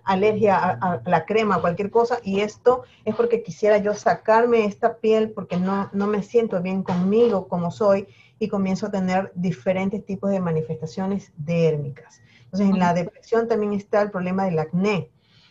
alergia 0.06 0.56
a, 0.56 1.02
la 1.04 1.26
crema, 1.26 1.60
cualquier 1.60 1.90
cosa, 1.90 2.20
y 2.22 2.40
esto 2.40 2.84
es 3.04 3.14
porque 3.14 3.42
quisiera 3.42 3.78
yo 3.78 3.92
sacarme 3.92 4.64
esta 4.64 4.96
piel 4.98 5.32
porque 5.32 5.56
no, 5.56 5.90
no 5.92 6.06
me 6.06 6.22
siento 6.22 6.62
bien 6.62 6.82
conmigo 6.82 7.48
como 7.48 7.70
soy 7.70 8.06
y 8.38 8.48
comienzo 8.48 8.86
a 8.86 8.90
tener 8.90 9.32
diferentes 9.34 10.04
tipos 10.06 10.30
de 10.30 10.40
manifestaciones 10.40 11.32
dérmicas. 11.36 12.22
Entonces, 12.44 12.68
en 12.70 12.78
la 12.78 12.94
depresión 12.94 13.48
también 13.48 13.72
está 13.72 14.00
el 14.00 14.12
problema 14.12 14.44
del 14.44 14.58
acné, 14.60 15.10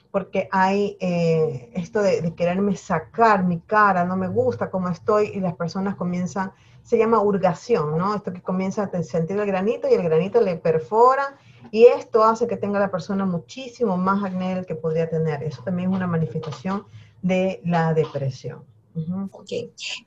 porque 0.10 0.48
hay 0.52 0.96
eh, 1.02 1.70
esto 1.76 2.02
de, 2.02 2.34
quererme 2.34 2.78
sacar 2.78 3.44
mi 3.44 3.60
cara, 3.60 4.06
no 4.06 4.16
me 4.16 4.30
gusta 4.30 4.70
cómo 4.72 4.88
estoy, 4.88 5.32
y 5.34 5.42
las 5.42 5.56
personas 5.56 5.96
comienzan, 5.96 6.54
se 6.82 6.98
llama 6.98 7.20
urgación, 7.20 7.98
¿no? 7.98 8.16
Esto 8.16 8.32
que 8.32 8.42
comienza 8.42 8.84
a 8.84 9.04
sentir 9.04 9.38
el 9.38 9.46
granito 9.46 9.90
y 9.90 9.96
el 9.96 10.04
granito 10.04 10.40
le 10.40 10.56
perfora, 10.56 11.36
y 11.72 11.86
esto 11.86 12.24
hace 12.24 12.48
que 12.48 12.58
tenga 12.58 12.80
la 12.80 12.92
persona 12.92 13.26
muchísimo 13.26 13.98
más 13.98 14.24
acné 14.24 14.56
del 14.56 14.66
que 14.66 14.76
podría 14.76 15.10
tener. 15.10 15.44
Eso 15.44 15.62
también 15.64 15.90
es 15.90 15.96
una 15.96 16.08
manifestación 16.08 16.86
de 17.22 17.62
la 17.64 17.94
depresión. 17.94 18.64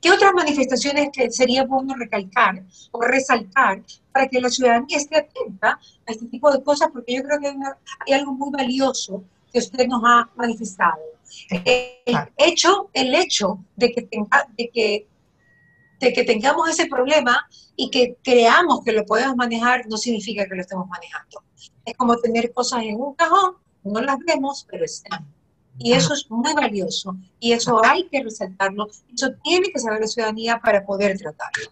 ¿Qué 0.01 0.11
otras 0.11 0.33
manifestaciones 0.33 1.09
que 1.13 1.29
sería 1.29 1.63
bueno 1.63 1.93
recalcar 1.95 2.63
o 2.91 3.01
resaltar 3.01 3.83
para 4.11 4.27
que 4.27 4.41
la 4.41 4.49
ciudadanía 4.49 4.97
esté 4.97 5.17
atenta 5.17 5.79
a 6.07 6.11
este 6.11 6.25
tipo 6.25 6.51
de 6.51 6.63
cosas? 6.63 6.89
Porque 6.91 7.15
yo 7.15 7.23
creo 7.23 7.39
que 7.39 7.47
hay, 7.47 8.13
algo 8.13 8.33
muy 8.33 8.49
valioso 8.51 9.23
que 9.53 9.59
usted 9.59 9.87
nos 9.87 10.01
ha 10.03 10.29
manifestado. 10.35 10.97
El 11.49 12.17
hecho, 12.37 12.89
el 12.93 13.13
hecho 13.13 13.59
de 13.75 13.91
que, 13.91 14.01
tenga, 14.01 14.47
de, 14.57 14.69
que, 14.69 15.07
de 15.99 16.13
que 16.13 16.23
tengamos 16.23 16.69
ese 16.69 16.87
problema 16.87 17.47
y 17.75 17.89
que 17.89 18.17
creamos 18.23 18.83
que 18.83 18.93
lo 18.93 19.05
podemos 19.05 19.35
manejar 19.35 19.87
no 19.87 19.97
significa 19.97 20.47
que 20.47 20.55
lo 20.55 20.61
estemos 20.61 20.87
manejando. 20.87 21.43
Es 21.85 21.95
como 21.97 22.17
tener 22.17 22.51
cosas 22.53 22.83
en 22.83 22.99
un 22.99 23.15
cajón, 23.15 23.55
no 23.83 24.01
las 24.01 24.17
vemos, 24.19 24.65
pero 24.69 24.85
están. 24.85 25.27
Y 25.77 25.93
eso 25.93 26.13
es 26.13 26.29
muy 26.29 26.53
valioso. 26.53 27.15
Y 27.39 27.53
eso 27.53 27.83
hay 27.83 28.07
que 28.09 28.21
resaltarlo. 28.21 28.87
Eso 29.13 29.29
tiene 29.43 29.69
que 29.71 29.79
saber 29.79 30.01
la 30.01 30.07
ciudadanía 30.07 30.59
para 30.59 30.85
poder 30.85 31.17
tratarlo. 31.17 31.71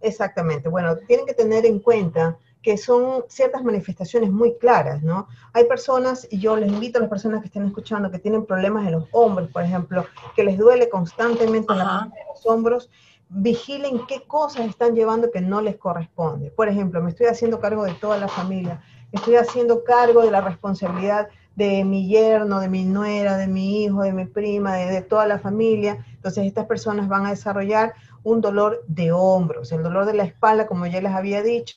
Exactamente. 0.00 0.68
Bueno, 0.68 0.96
tienen 1.06 1.26
que 1.26 1.34
tener 1.34 1.66
en 1.66 1.80
cuenta 1.80 2.38
que 2.62 2.76
son 2.76 3.24
ciertas 3.28 3.62
manifestaciones 3.62 4.30
muy 4.32 4.56
claras, 4.58 5.02
¿no? 5.02 5.28
Hay 5.52 5.64
personas, 5.66 6.26
y 6.30 6.40
yo 6.40 6.56
les 6.56 6.68
invito 6.68 6.98
a 6.98 7.02
las 7.02 7.10
personas 7.10 7.40
que 7.40 7.46
estén 7.46 7.64
escuchando, 7.64 8.10
que 8.10 8.18
tienen 8.18 8.44
problemas 8.44 8.86
en 8.86 8.92
los 8.92 9.04
hombros, 9.12 9.50
por 9.50 9.62
ejemplo, 9.62 10.04
que 10.34 10.42
les 10.42 10.58
duele 10.58 10.88
constantemente 10.88 11.72
en 11.72 11.78
la 11.78 11.84
parte 11.84 12.18
de 12.18 12.24
los 12.28 12.44
hombros, 12.44 12.90
vigilen 13.28 14.06
qué 14.06 14.22
cosas 14.26 14.66
están 14.66 14.94
llevando 14.94 15.30
que 15.30 15.40
no 15.40 15.60
les 15.60 15.76
corresponde. 15.76 16.50
Por 16.50 16.68
ejemplo, 16.68 17.02
me 17.02 17.10
estoy 17.10 17.26
haciendo 17.26 17.60
cargo 17.60 17.84
de 17.84 17.94
toda 17.94 18.18
la 18.18 18.28
familia, 18.28 18.82
estoy 19.12 19.36
haciendo 19.36 19.84
cargo 19.84 20.22
de 20.22 20.30
la 20.30 20.40
responsabilidad 20.40 21.28
de 21.56 21.84
mi 21.84 22.06
yerno, 22.06 22.60
de 22.60 22.68
mi 22.68 22.84
nuera, 22.84 23.36
de 23.36 23.46
mi 23.46 23.82
hijo, 23.82 24.02
de 24.02 24.12
mi 24.12 24.26
prima, 24.26 24.76
de, 24.76 25.02
toda 25.02 25.26
la 25.26 25.38
familia. 25.38 26.04
Entonces 26.14 26.46
estas 26.46 26.66
personas 26.66 27.08
van 27.08 27.26
a 27.26 27.30
desarrollar 27.30 27.94
un 28.22 28.40
dolor 28.40 28.84
de 28.86 29.12
hombros, 29.12 29.72
el 29.72 29.82
dolor 29.82 30.04
de 30.04 30.14
la 30.14 30.24
espalda, 30.24 30.66
como 30.66 30.86
ya 30.86 31.00
les 31.00 31.12
había 31.12 31.42
dicho, 31.42 31.76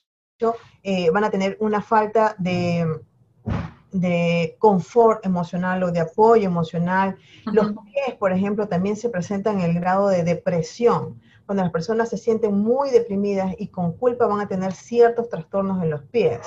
eh, 0.84 1.10
van 1.12 1.24
a 1.24 1.29
tener 1.29 1.58
una 1.62 1.82
falta 1.82 2.36
de, 2.38 2.86
de 3.91 4.56
confort 4.60 5.25
emocional 5.25 5.84
o 5.84 5.91
de 5.91 6.01
apoyo 6.01 6.46
emocional. 6.46 7.18
Los 7.46 7.72
pies, 7.72 8.18
por 8.20 8.34
ejemplo, 8.34 8.68
también 8.68 8.98
se 8.98 9.10
presentan 9.10 9.60
en 9.62 9.72
el 9.72 9.79
grado 9.79 10.10
de 10.10 10.24
depresión 10.24 11.22
cuando 11.50 11.63
las 11.63 11.72
personas 11.72 12.10
se 12.10 12.18
sienten 12.18 12.60
muy 12.60 12.91
deprimidas 12.91 13.56
y 13.58 13.70
con 13.70 13.94
culpa 13.94 14.27
van 14.27 14.41
a 14.41 14.48
tener 14.48 14.72
ciertos 14.72 15.29
trastornos 15.29 15.82
en 15.82 15.89
los 15.89 16.03
pies, 16.03 16.41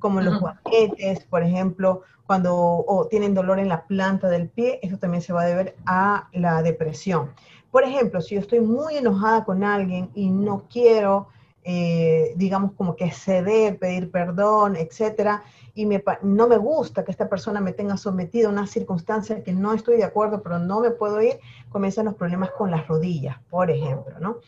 como 0.00 0.20
los 0.20 0.40
guanetes, 0.40 1.24
por 1.26 1.44
ejemplo, 1.44 2.02
cuando 2.26 3.06
tienen 3.08 3.34
dolor 3.34 3.60
en 3.60 3.68
la 3.68 3.86
planta 3.86 4.28
del 4.28 4.48
pie, 4.48 4.80
eso 4.82 4.98
también 4.98 5.22
se 5.22 5.32
va 5.32 5.42
a 5.42 5.46
deber 5.46 5.76
a 5.86 6.28
la 6.32 6.60
depresión. 6.60 7.30
Por 7.70 7.84
ejemplo, 7.84 8.20
si 8.20 8.34
yo 8.34 8.40
estoy 8.40 8.58
muy 8.58 8.96
enojada 8.96 9.44
con 9.44 9.62
alguien 9.62 10.10
y 10.16 10.28
no 10.28 10.64
quiero, 10.68 11.28
eh, 11.64 12.32
digamos, 12.36 12.72
como 12.72 12.96
que 12.96 13.10
ceder, 13.10 13.78
pedir 13.78 14.10
perdón, 14.10 14.76
etcétera, 14.76 15.42
y 15.74 15.88
no 16.22 16.48
me 16.48 16.56
gusta 16.56 17.04
que 17.04 17.12
esta 17.12 17.28
persona 17.28 17.60
me 17.60 17.72
tenga 17.72 17.96
sometido 17.96 18.48
a 18.48 18.52
una 18.52 18.66
circunstancia 18.66 19.44
que 19.44 19.52
no 19.52 19.72
estoy 19.72 19.96
de 19.96 20.04
acuerdo, 20.04 20.42
pero 20.42 20.58
no 20.58 20.80
me 20.80 20.90
puedo 20.90 21.22
ir, 21.22 21.38
comienzan 21.68 22.06
los 22.06 22.14
problemas 22.14 22.50
con 22.50 22.70
las 22.70 22.88
rodillas, 22.88 23.36
por 23.48 23.70
ejemplo, 23.70 24.18
¿no? 24.18 24.38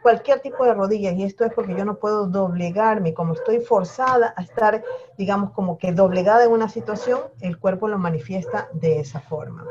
Cualquier 0.00 0.38
tipo 0.38 0.64
de 0.64 0.74
rodillas, 0.74 1.16
y 1.16 1.24
esto 1.24 1.44
es 1.44 1.52
porque 1.52 1.74
yo 1.74 1.84
no 1.84 1.96
puedo 1.96 2.28
doblegarme, 2.28 3.14
como 3.14 3.32
estoy 3.32 3.58
forzada 3.58 4.32
a 4.36 4.42
estar, 4.42 4.84
digamos, 5.18 5.50
como 5.50 5.78
que 5.78 5.90
doblegada 5.90 6.44
en 6.44 6.52
una 6.52 6.68
situación, 6.68 7.18
el 7.40 7.58
cuerpo 7.58 7.88
lo 7.88 7.98
manifiesta 7.98 8.68
de 8.72 9.00
esa 9.00 9.20
forma. 9.20 9.66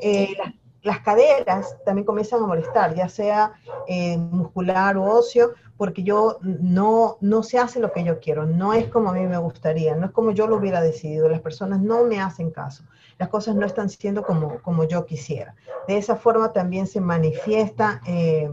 Eh, 0.00 0.34
las 0.38 0.54
caderas 1.00 1.76
también 1.84 2.06
comienzan 2.06 2.42
a 2.42 2.46
molestar, 2.46 2.94
ya 2.94 3.08
sea 3.08 3.52
eh, 3.88 4.16
muscular 4.16 4.96
o 4.96 5.04
óseo, 5.04 5.52
porque 5.76 6.02
yo 6.02 6.38
no, 6.42 7.18
no 7.20 7.42
se 7.42 7.58
hace 7.58 7.80
lo 7.80 7.92
que 7.92 8.04
yo 8.04 8.20
quiero, 8.20 8.46
no 8.46 8.72
es 8.72 8.88
como 8.88 9.10
a 9.10 9.12
mí 9.12 9.26
me 9.26 9.38
gustaría, 9.38 9.94
no 9.94 10.06
es 10.06 10.12
como 10.12 10.30
yo 10.30 10.46
lo 10.46 10.56
hubiera 10.56 10.80
decidido, 10.80 11.28
las 11.28 11.40
personas 11.40 11.80
no 11.80 12.04
me 12.04 12.20
hacen 12.20 12.50
caso, 12.50 12.84
las 13.18 13.28
cosas 13.28 13.56
no 13.56 13.66
están 13.66 13.88
siendo 13.90 14.22
como, 14.22 14.62
como 14.62 14.84
yo 14.84 15.04
quisiera. 15.04 15.54
De 15.88 15.98
esa 15.98 16.16
forma 16.16 16.52
también 16.52 16.86
se 16.86 17.00
manifiesta 17.00 18.00
eh, 18.06 18.50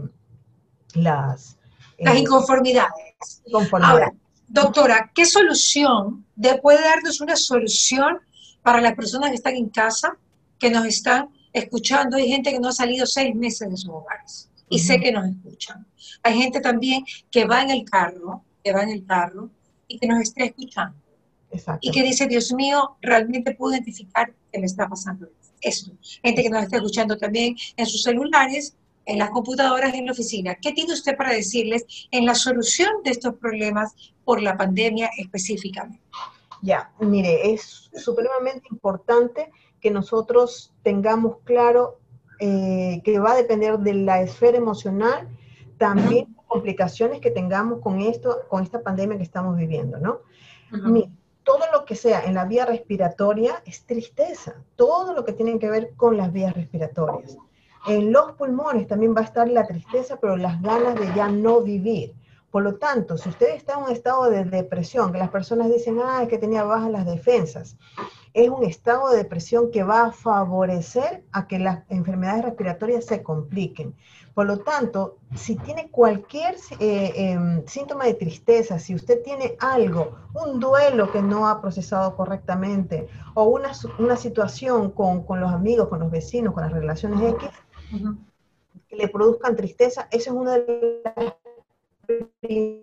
las... 0.94 1.56
las 1.98 2.16
inconformidades. 2.16 3.42
Ahora, 3.80 4.12
doctora, 4.48 5.10
¿qué 5.14 5.24
solución 5.24 6.24
de, 6.34 6.58
puede 6.58 6.82
darnos 6.82 7.20
una 7.20 7.36
solución 7.36 8.18
para 8.62 8.80
las 8.80 8.94
personas 8.94 9.30
que 9.30 9.36
están 9.36 9.54
en 9.54 9.68
casa, 9.68 10.16
que 10.58 10.70
nos 10.70 10.84
están 10.86 11.28
escuchando. 11.54 12.18
Hay 12.18 12.28
gente 12.28 12.50
que 12.50 12.60
no 12.60 12.68
ha 12.68 12.72
salido 12.72 13.06
seis 13.06 13.34
meses 13.34 13.70
de 13.70 13.76
sus 13.76 13.88
hogares 13.88 14.50
y 14.68 14.78
sé 14.78 15.00
que 15.00 15.12
nos 15.12 15.26
escuchan. 15.26 15.86
Hay 16.22 16.36
gente 16.36 16.60
también 16.60 17.04
que 17.30 17.46
va 17.46 17.62
en 17.62 17.70
el 17.70 17.84
carro, 17.84 18.44
que 18.62 18.72
va 18.72 18.82
en 18.82 18.90
el 18.90 19.06
carro 19.06 19.48
y 19.88 19.98
que 19.98 20.06
nos 20.06 20.20
está 20.20 20.44
escuchando. 20.44 20.98
Y 21.80 21.92
que 21.92 22.02
dice, 22.02 22.26
Dios 22.26 22.52
mío, 22.52 22.96
realmente 23.00 23.54
puedo 23.54 23.74
identificar 23.74 24.34
que 24.52 24.58
me 24.58 24.66
está 24.66 24.88
pasando 24.88 25.28
esto. 25.60 25.92
Gente 26.22 26.42
que 26.42 26.50
nos 26.50 26.64
está 26.64 26.76
escuchando 26.76 27.16
también 27.16 27.54
en 27.76 27.86
sus 27.86 28.02
celulares, 28.02 28.74
en 29.06 29.18
las 29.18 29.30
computadoras, 29.30 29.94
en 29.94 30.06
la 30.06 30.12
oficina. 30.12 30.56
¿Qué 30.56 30.72
tiene 30.72 30.92
usted 30.92 31.16
para 31.16 31.32
decirles 31.32 31.84
en 32.10 32.26
la 32.26 32.34
solución 32.34 32.90
de 33.04 33.12
estos 33.12 33.36
problemas 33.36 33.94
por 34.24 34.42
la 34.42 34.56
pandemia 34.56 35.10
específicamente? 35.16 36.02
Ya, 36.62 36.90
mire, 36.98 37.52
es 37.52 37.90
supremamente 37.94 38.66
importante 38.70 39.50
que 39.84 39.90
nosotros 39.90 40.72
tengamos 40.82 41.36
claro 41.44 41.98
eh, 42.40 43.02
que 43.04 43.18
va 43.18 43.32
a 43.32 43.36
depender 43.36 43.78
de 43.80 43.92
la 43.92 44.22
esfera 44.22 44.56
emocional, 44.56 45.28
también 45.76 46.34
complicaciones 46.46 47.20
que 47.20 47.30
tengamos 47.30 47.82
con 47.82 48.00
esto, 48.00 48.44
con 48.48 48.62
esta 48.62 48.80
pandemia 48.80 49.18
que 49.18 49.24
estamos 49.24 49.58
viviendo, 49.58 49.98
¿no? 49.98 50.20
todo 51.44 51.60
lo 51.70 51.84
que 51.84 51.94
sea 51.94 52.24
en 52.24 52.32
la 52.32 52.46
vía 52.46 52.64
respiratoria 52.64 53.62
es 53.66 53.84
tristeza, 53.84 54.54
todo 54.74 55.12
lo 55.12 55.22
que 55.26 55.34
tiene 55.34 55.58
que 55.58 55.68
ver 55.68 55.90
con 55.96 56.16
las 56.16 56.32
vías 56.32 56.54
respiratorias. 56.54 57.36
En 57.86 58.10
los 58.10 58.32
pulmones 58.32 58.86
también 58.86 59.14
va 59.14 59.20
a 59.20 59.24
estar 59.24 59.46
la 59.50 59.66
tristeza, 59.66 60.16
pero 60.18 60.38
las 60.38 60.62
ganas 60.62 60.94
de 60.94 61.12
ya 61.14 61.28
no 61.28 61.60
vivir. 61.60 62.14
Por 62.50 62.62
lo 62.62 62.76
tanto, 62.76 63.18
si 63.18 63.28
usted 63.28 63.54
está 63.54 63.74
en 63.74 63.82
un 63.82 63.90
estado 63.90 64.30
de 64.30 64.44
depresión, 64.44 65.12
que 65.12 65.18
las 65.18 65.28
personas 65.28 65.70
dicen, 65.70 65.98
ah, 66.02 66.22
es 66.22 66.28
que 66.30 66.38
tenía 66.38 66.64
bajas 66.64 66.90
las 66.90 67.04
defensas, 67.04 67.76
es 68.34 68.50
un 68.50 68.64
estado 68.64 69.10
de 69.10 69.18
depresión 69.18 69.70
que 69.70 69.84
va 69.84 70.06
a 70.06 70.12
favorecer 70.12 71.24
a 71.30 71.46
que 71.46 71.60
las 71.60 71.84
enfermedades 71.88 72.44
respiratorias 72.44 73.06
se 73.06 73.22
compliquen. 73.22 73.94
Por 74.34 74.46
lo 74.46 74.58
tanto, 74.58 75.18
si 75.36 75.54
tiene 75.54 75.88
cualquier 75.88 76.56
eh, 76.80 77.12
em, 77.14 77.64
síntoma 77.66 78.06
de 78.06 78.14
tristeza, 78.14 78.80
si 78.80 78.92
usted 78.96 79.22
tiene 79.22 79.56
algo, 79.60 80.16
un 80.34 80.58
duelo 80.58 81.12
que 81.12 81.22
no 81.22 81.46
ha 81.46 81.60
procesado 81.60 82.16
correctamente, 82.16 83.08
o 83.34 83.44
una, 83.44 83.70
una 84.00 84.16
situación 84.16 84.90
con, 84.90 85.24
con, 85.24 85.40
los 85.40 85.52
amigos, 85.52 85.88
con 85.88 86.00
los 86.00 86.10
vecinos, 86.10 86.54
con 86.54 86.64
las 86.64 86.72
relaciones 86.72 87.34
X, 87.34 87.48
que 88.88 88.96
le 88.96 89.06
produzcan 89.06 89.54
tristeza, 89.54 90.08
esa 90.10 90.30
es 90.30 90.36
una 90.36 90.58
de 90.58 91.02
las 91.04 91.34
que 92.42 92.80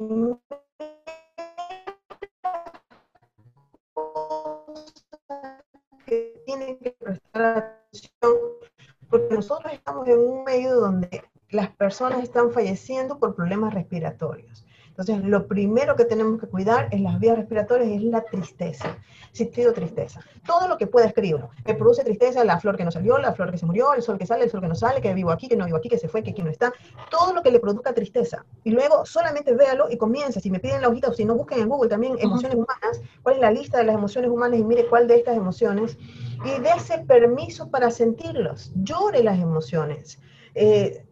que 6.81 6.91
prestar 6.91 7.57
atención 7.57 8.33
porque 9.09 9.35
nosotros 9.35 9.73
estamos 9.73 10.07
en 10.07 10.19
un 10.19 10.43
medio 10.43 10.75
donde 10.75 11.23
las 11.49 11.69
personas 11.75 12.23
están 12.23 12.51
falleciendo 12.51 13.19
por 13.19 13.35
problemas 13.35 13.73
respiratorios. 13.73 14.65
Entonces, 14.91 15.23
lo 15.23 15.47
primero 15.47 15.95
que 15.95 16.05
tenemos 16.05 16.39
que 16.39 16.47
cuidar 16.47 16.89
en 16.91 17.03
las 17.03 17.19
vías 17.19 17.37
respiratorias 17.37 17.89
es 17.89 18.03
la 18.03 18.21
tristeza. 18.21 18.97
Si 19.31 19.45
tristeza. 19.45 20.19
Todo 20.45 20.67
lo 20.67 20.77
que 20.77 20.85
pueda 20.85 21.07
escribirlo. 21.07 21.49
Me 21.65 21.73
produce 21.73 22.03
tristeza 22.03 22.43
la 22.43 22.59
flor 22.59 22.75
que 22.75 22.83
no 22.83 22.91
salió, 22.91 23.17
la 23.17 23.33
flor 23.33 23.51
que 23.51 23.57
se 23.57 23.65
murió, 23.65 23.93
el 23.93 24.01
sol 24.01 24.17
que 24.17 24.25
sale, 24.25 24.43
el 24.43 24.51
sol 24.51 24.59
que 24.61 24.67
no 24.67 24.75
sale, 24.75 25.01
que 25.01 25.13
vivo 25.13 25.31
aquí, 25.31 25.47
que 25.47 25.55
no 25.55 25.65
vivo 25.65 25.77
aquí, 25.77 25.87
que 25.87 25.97
se 25.97 26.09
fue, 26.09 26.21
que 26.21 26.31
aquí 26.31 26.43
no 26.43 26.49
está. 26.49 26.73
Todo 27.09 27.33
lo 27.33 27.41
que 27.41 27.51
le 27.51 27.59
produzca 27.59 27.93
tristeza. 27.93 28.45
Y 28.63 28.71
luego 28.71 29.05
solamente 29.05 29.53
véalo 29.53 29.89
y 29.89 29.97
comienza. 29.97 30.41
Si 30.41 30.51
me 30.51 30.59
piden 30.59 30.81
la 30.81 30.89
hojita 30.89 31.09
o 31.09 31.13
si 31.13 31.23
no, 31.23 31.35
busquen 31.35 31.61
en 31.61 31.69
Google 31.69 31.89
también 31.89 32.17
emociones 32.19 32.55
humanas, 32.55 33.01
cuál 33.23 33.35
es 33.35 33.41
la 33.41 33.51
lista 33.51 33.77
de 33.77 33.85
las 33.85 33.95
emociones 33.95 34.29
humanas 34.29 34.59
y 34.59 34.63
mire 34.63 34.85
cuál 34.87 35.07
de 35.07 35.15
estas 35.15 35.37
emociones. 35.37 35.97
Y 36.43 36.59
dése 36.61 36.99
permiso 36.99 37.69
para 37.69 37.91
sentirlos. 37.91 38.71
Llore 38.75 39.23
las 39.23 39.39
emociones. 39.39 40.19
Eh, 40.55 41.05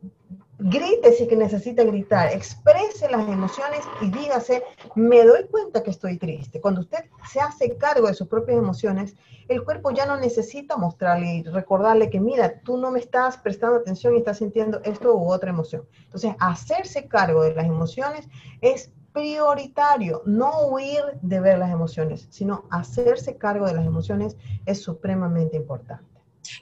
grite 0.60 1.14
si 1.14 1.28
que 1.28 1.38
necesita 1.38 1.84
gritar, 1.84 2.34
exprese 2.34 3.10
las 3.10 3.28
emociones 3.30 3.82
y 4.02 4.12
dígase, 4.12 4.62
me 4.96 5.24
doy 5.24 5.46
cuenta 5.48 5.82
que 5.84 5.92
estoy 5.92 6.18
triste. 6.18 6.60
Cuando 6.60 6.82
usted 6.82 7.06
se 7.32 7.40
hace 7.40 7.78
cargo 7.78 8.08
de 8.08 8.14
sus 8.14 8.28
propias 8.28 8.58
emociones, 8.58 9.16
el 9.48 9.64
cuerpo 9.64 9.92
ya 9.92 10.06
no 10.06 10.18
necesita 10.18 10.76
mostrarle 10.76 11.36
y 11.36 11.44
recordarle 11.44 12.10
que, 12.10 12.20
mira, 12.20 12.60
tú 12.60 12.78
no 12.78 12.92
me 12.92 13.00
estás 13.00 13.38
prestando 13.38 13.78
atención 13.78 14.14
y 14.14 14.20
estás 14.20 14.38
sintiendo 14.38 14.82
esto 14.84 15.16
u 15.16 15.32
otra 15.32 15.50
emoción. 15.50 15.84
Entonces, 16.04 16.36
hacerse 16.40 17.08
cargo 17.08 17.44
de 17.44 17.56
las 17.56 17.66
emociones 17.66 18.28
es 18.62 18.92
prioritario, 19.20 20.22
no 20.26 20.68
huir 20.68 21.04
de 21.22 21.40
ver 21.42 21.60
las 21.60 21.72
emociones, 21.72 22.28
sino 22.30 22.64
hacerse 22.70 23.38
cargo 23.38 23.66
de 23.66 23.74
las 23.74 23.86
emociones 23.86 24.38
es 24.66 24.82
supremamente 24.82 25.58
importante. 25.58 26.06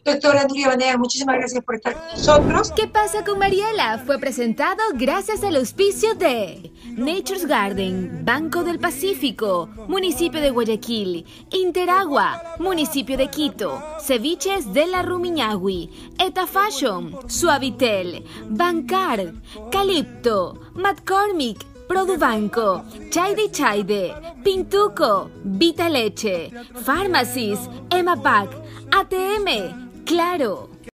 Doctora 0.04 0.44
Nuria 0.44 0.70
Banea, 0.70 0.98
muchísimas 0.98 1.38
gracias 1.38 1.64
por 1.64 1.76
estar 1.76 1.94
con 1.94 2.08
nosotros. 2.08 2.72
¿Qué 2.76 2.88
pasa 2.88 3.24
con 3.24 3.40
Mariela? 3.40 4.00
Fue 4.06 4.18
presentado 4.18 4.82
gracias 4.96 5.44
al 5.44 5.56
auspicio 5.56 6.16
de 6.16 6.74
Nature's 6.98 7.46
Garden, 7.46 8.26
Banco 8.26 8.64
del 8.64 8.80
Pacífico, 8.80 9.70
Municipio 9.88 10.42
de 10.42 10.50
Guayaquil, 10.50 11.26
Interagua, 11.52 12.56
Municipio 12.60 13.18
de 13.18 13.30
Quito, 13.30 13.82
Ceviches 14.02 14.74
de 14.74 14.88
la 14.88 15.04
Rumiñahui, 15.04 15.90
Eta 16.20 16.48
Fashion, 16.48 17.16
Suavitel, 17.30 18.26
Bancar, 18.50 19.32
Calipto, 19.72 20.60
McCormick, 20.74 21.77
Produbanco, 21.88 22.84
Chaide 23.10 23.50
Chaide, 23.50 24.14
Pintuco, 24.44 25.30
Vita 25.44 25.88
Leche, 25.88 26.52
Pharmacies, 26.84 27.68
Emapac, 27.90 28.50
ATM, 28.90 30.06
Claro. 30.06 30.77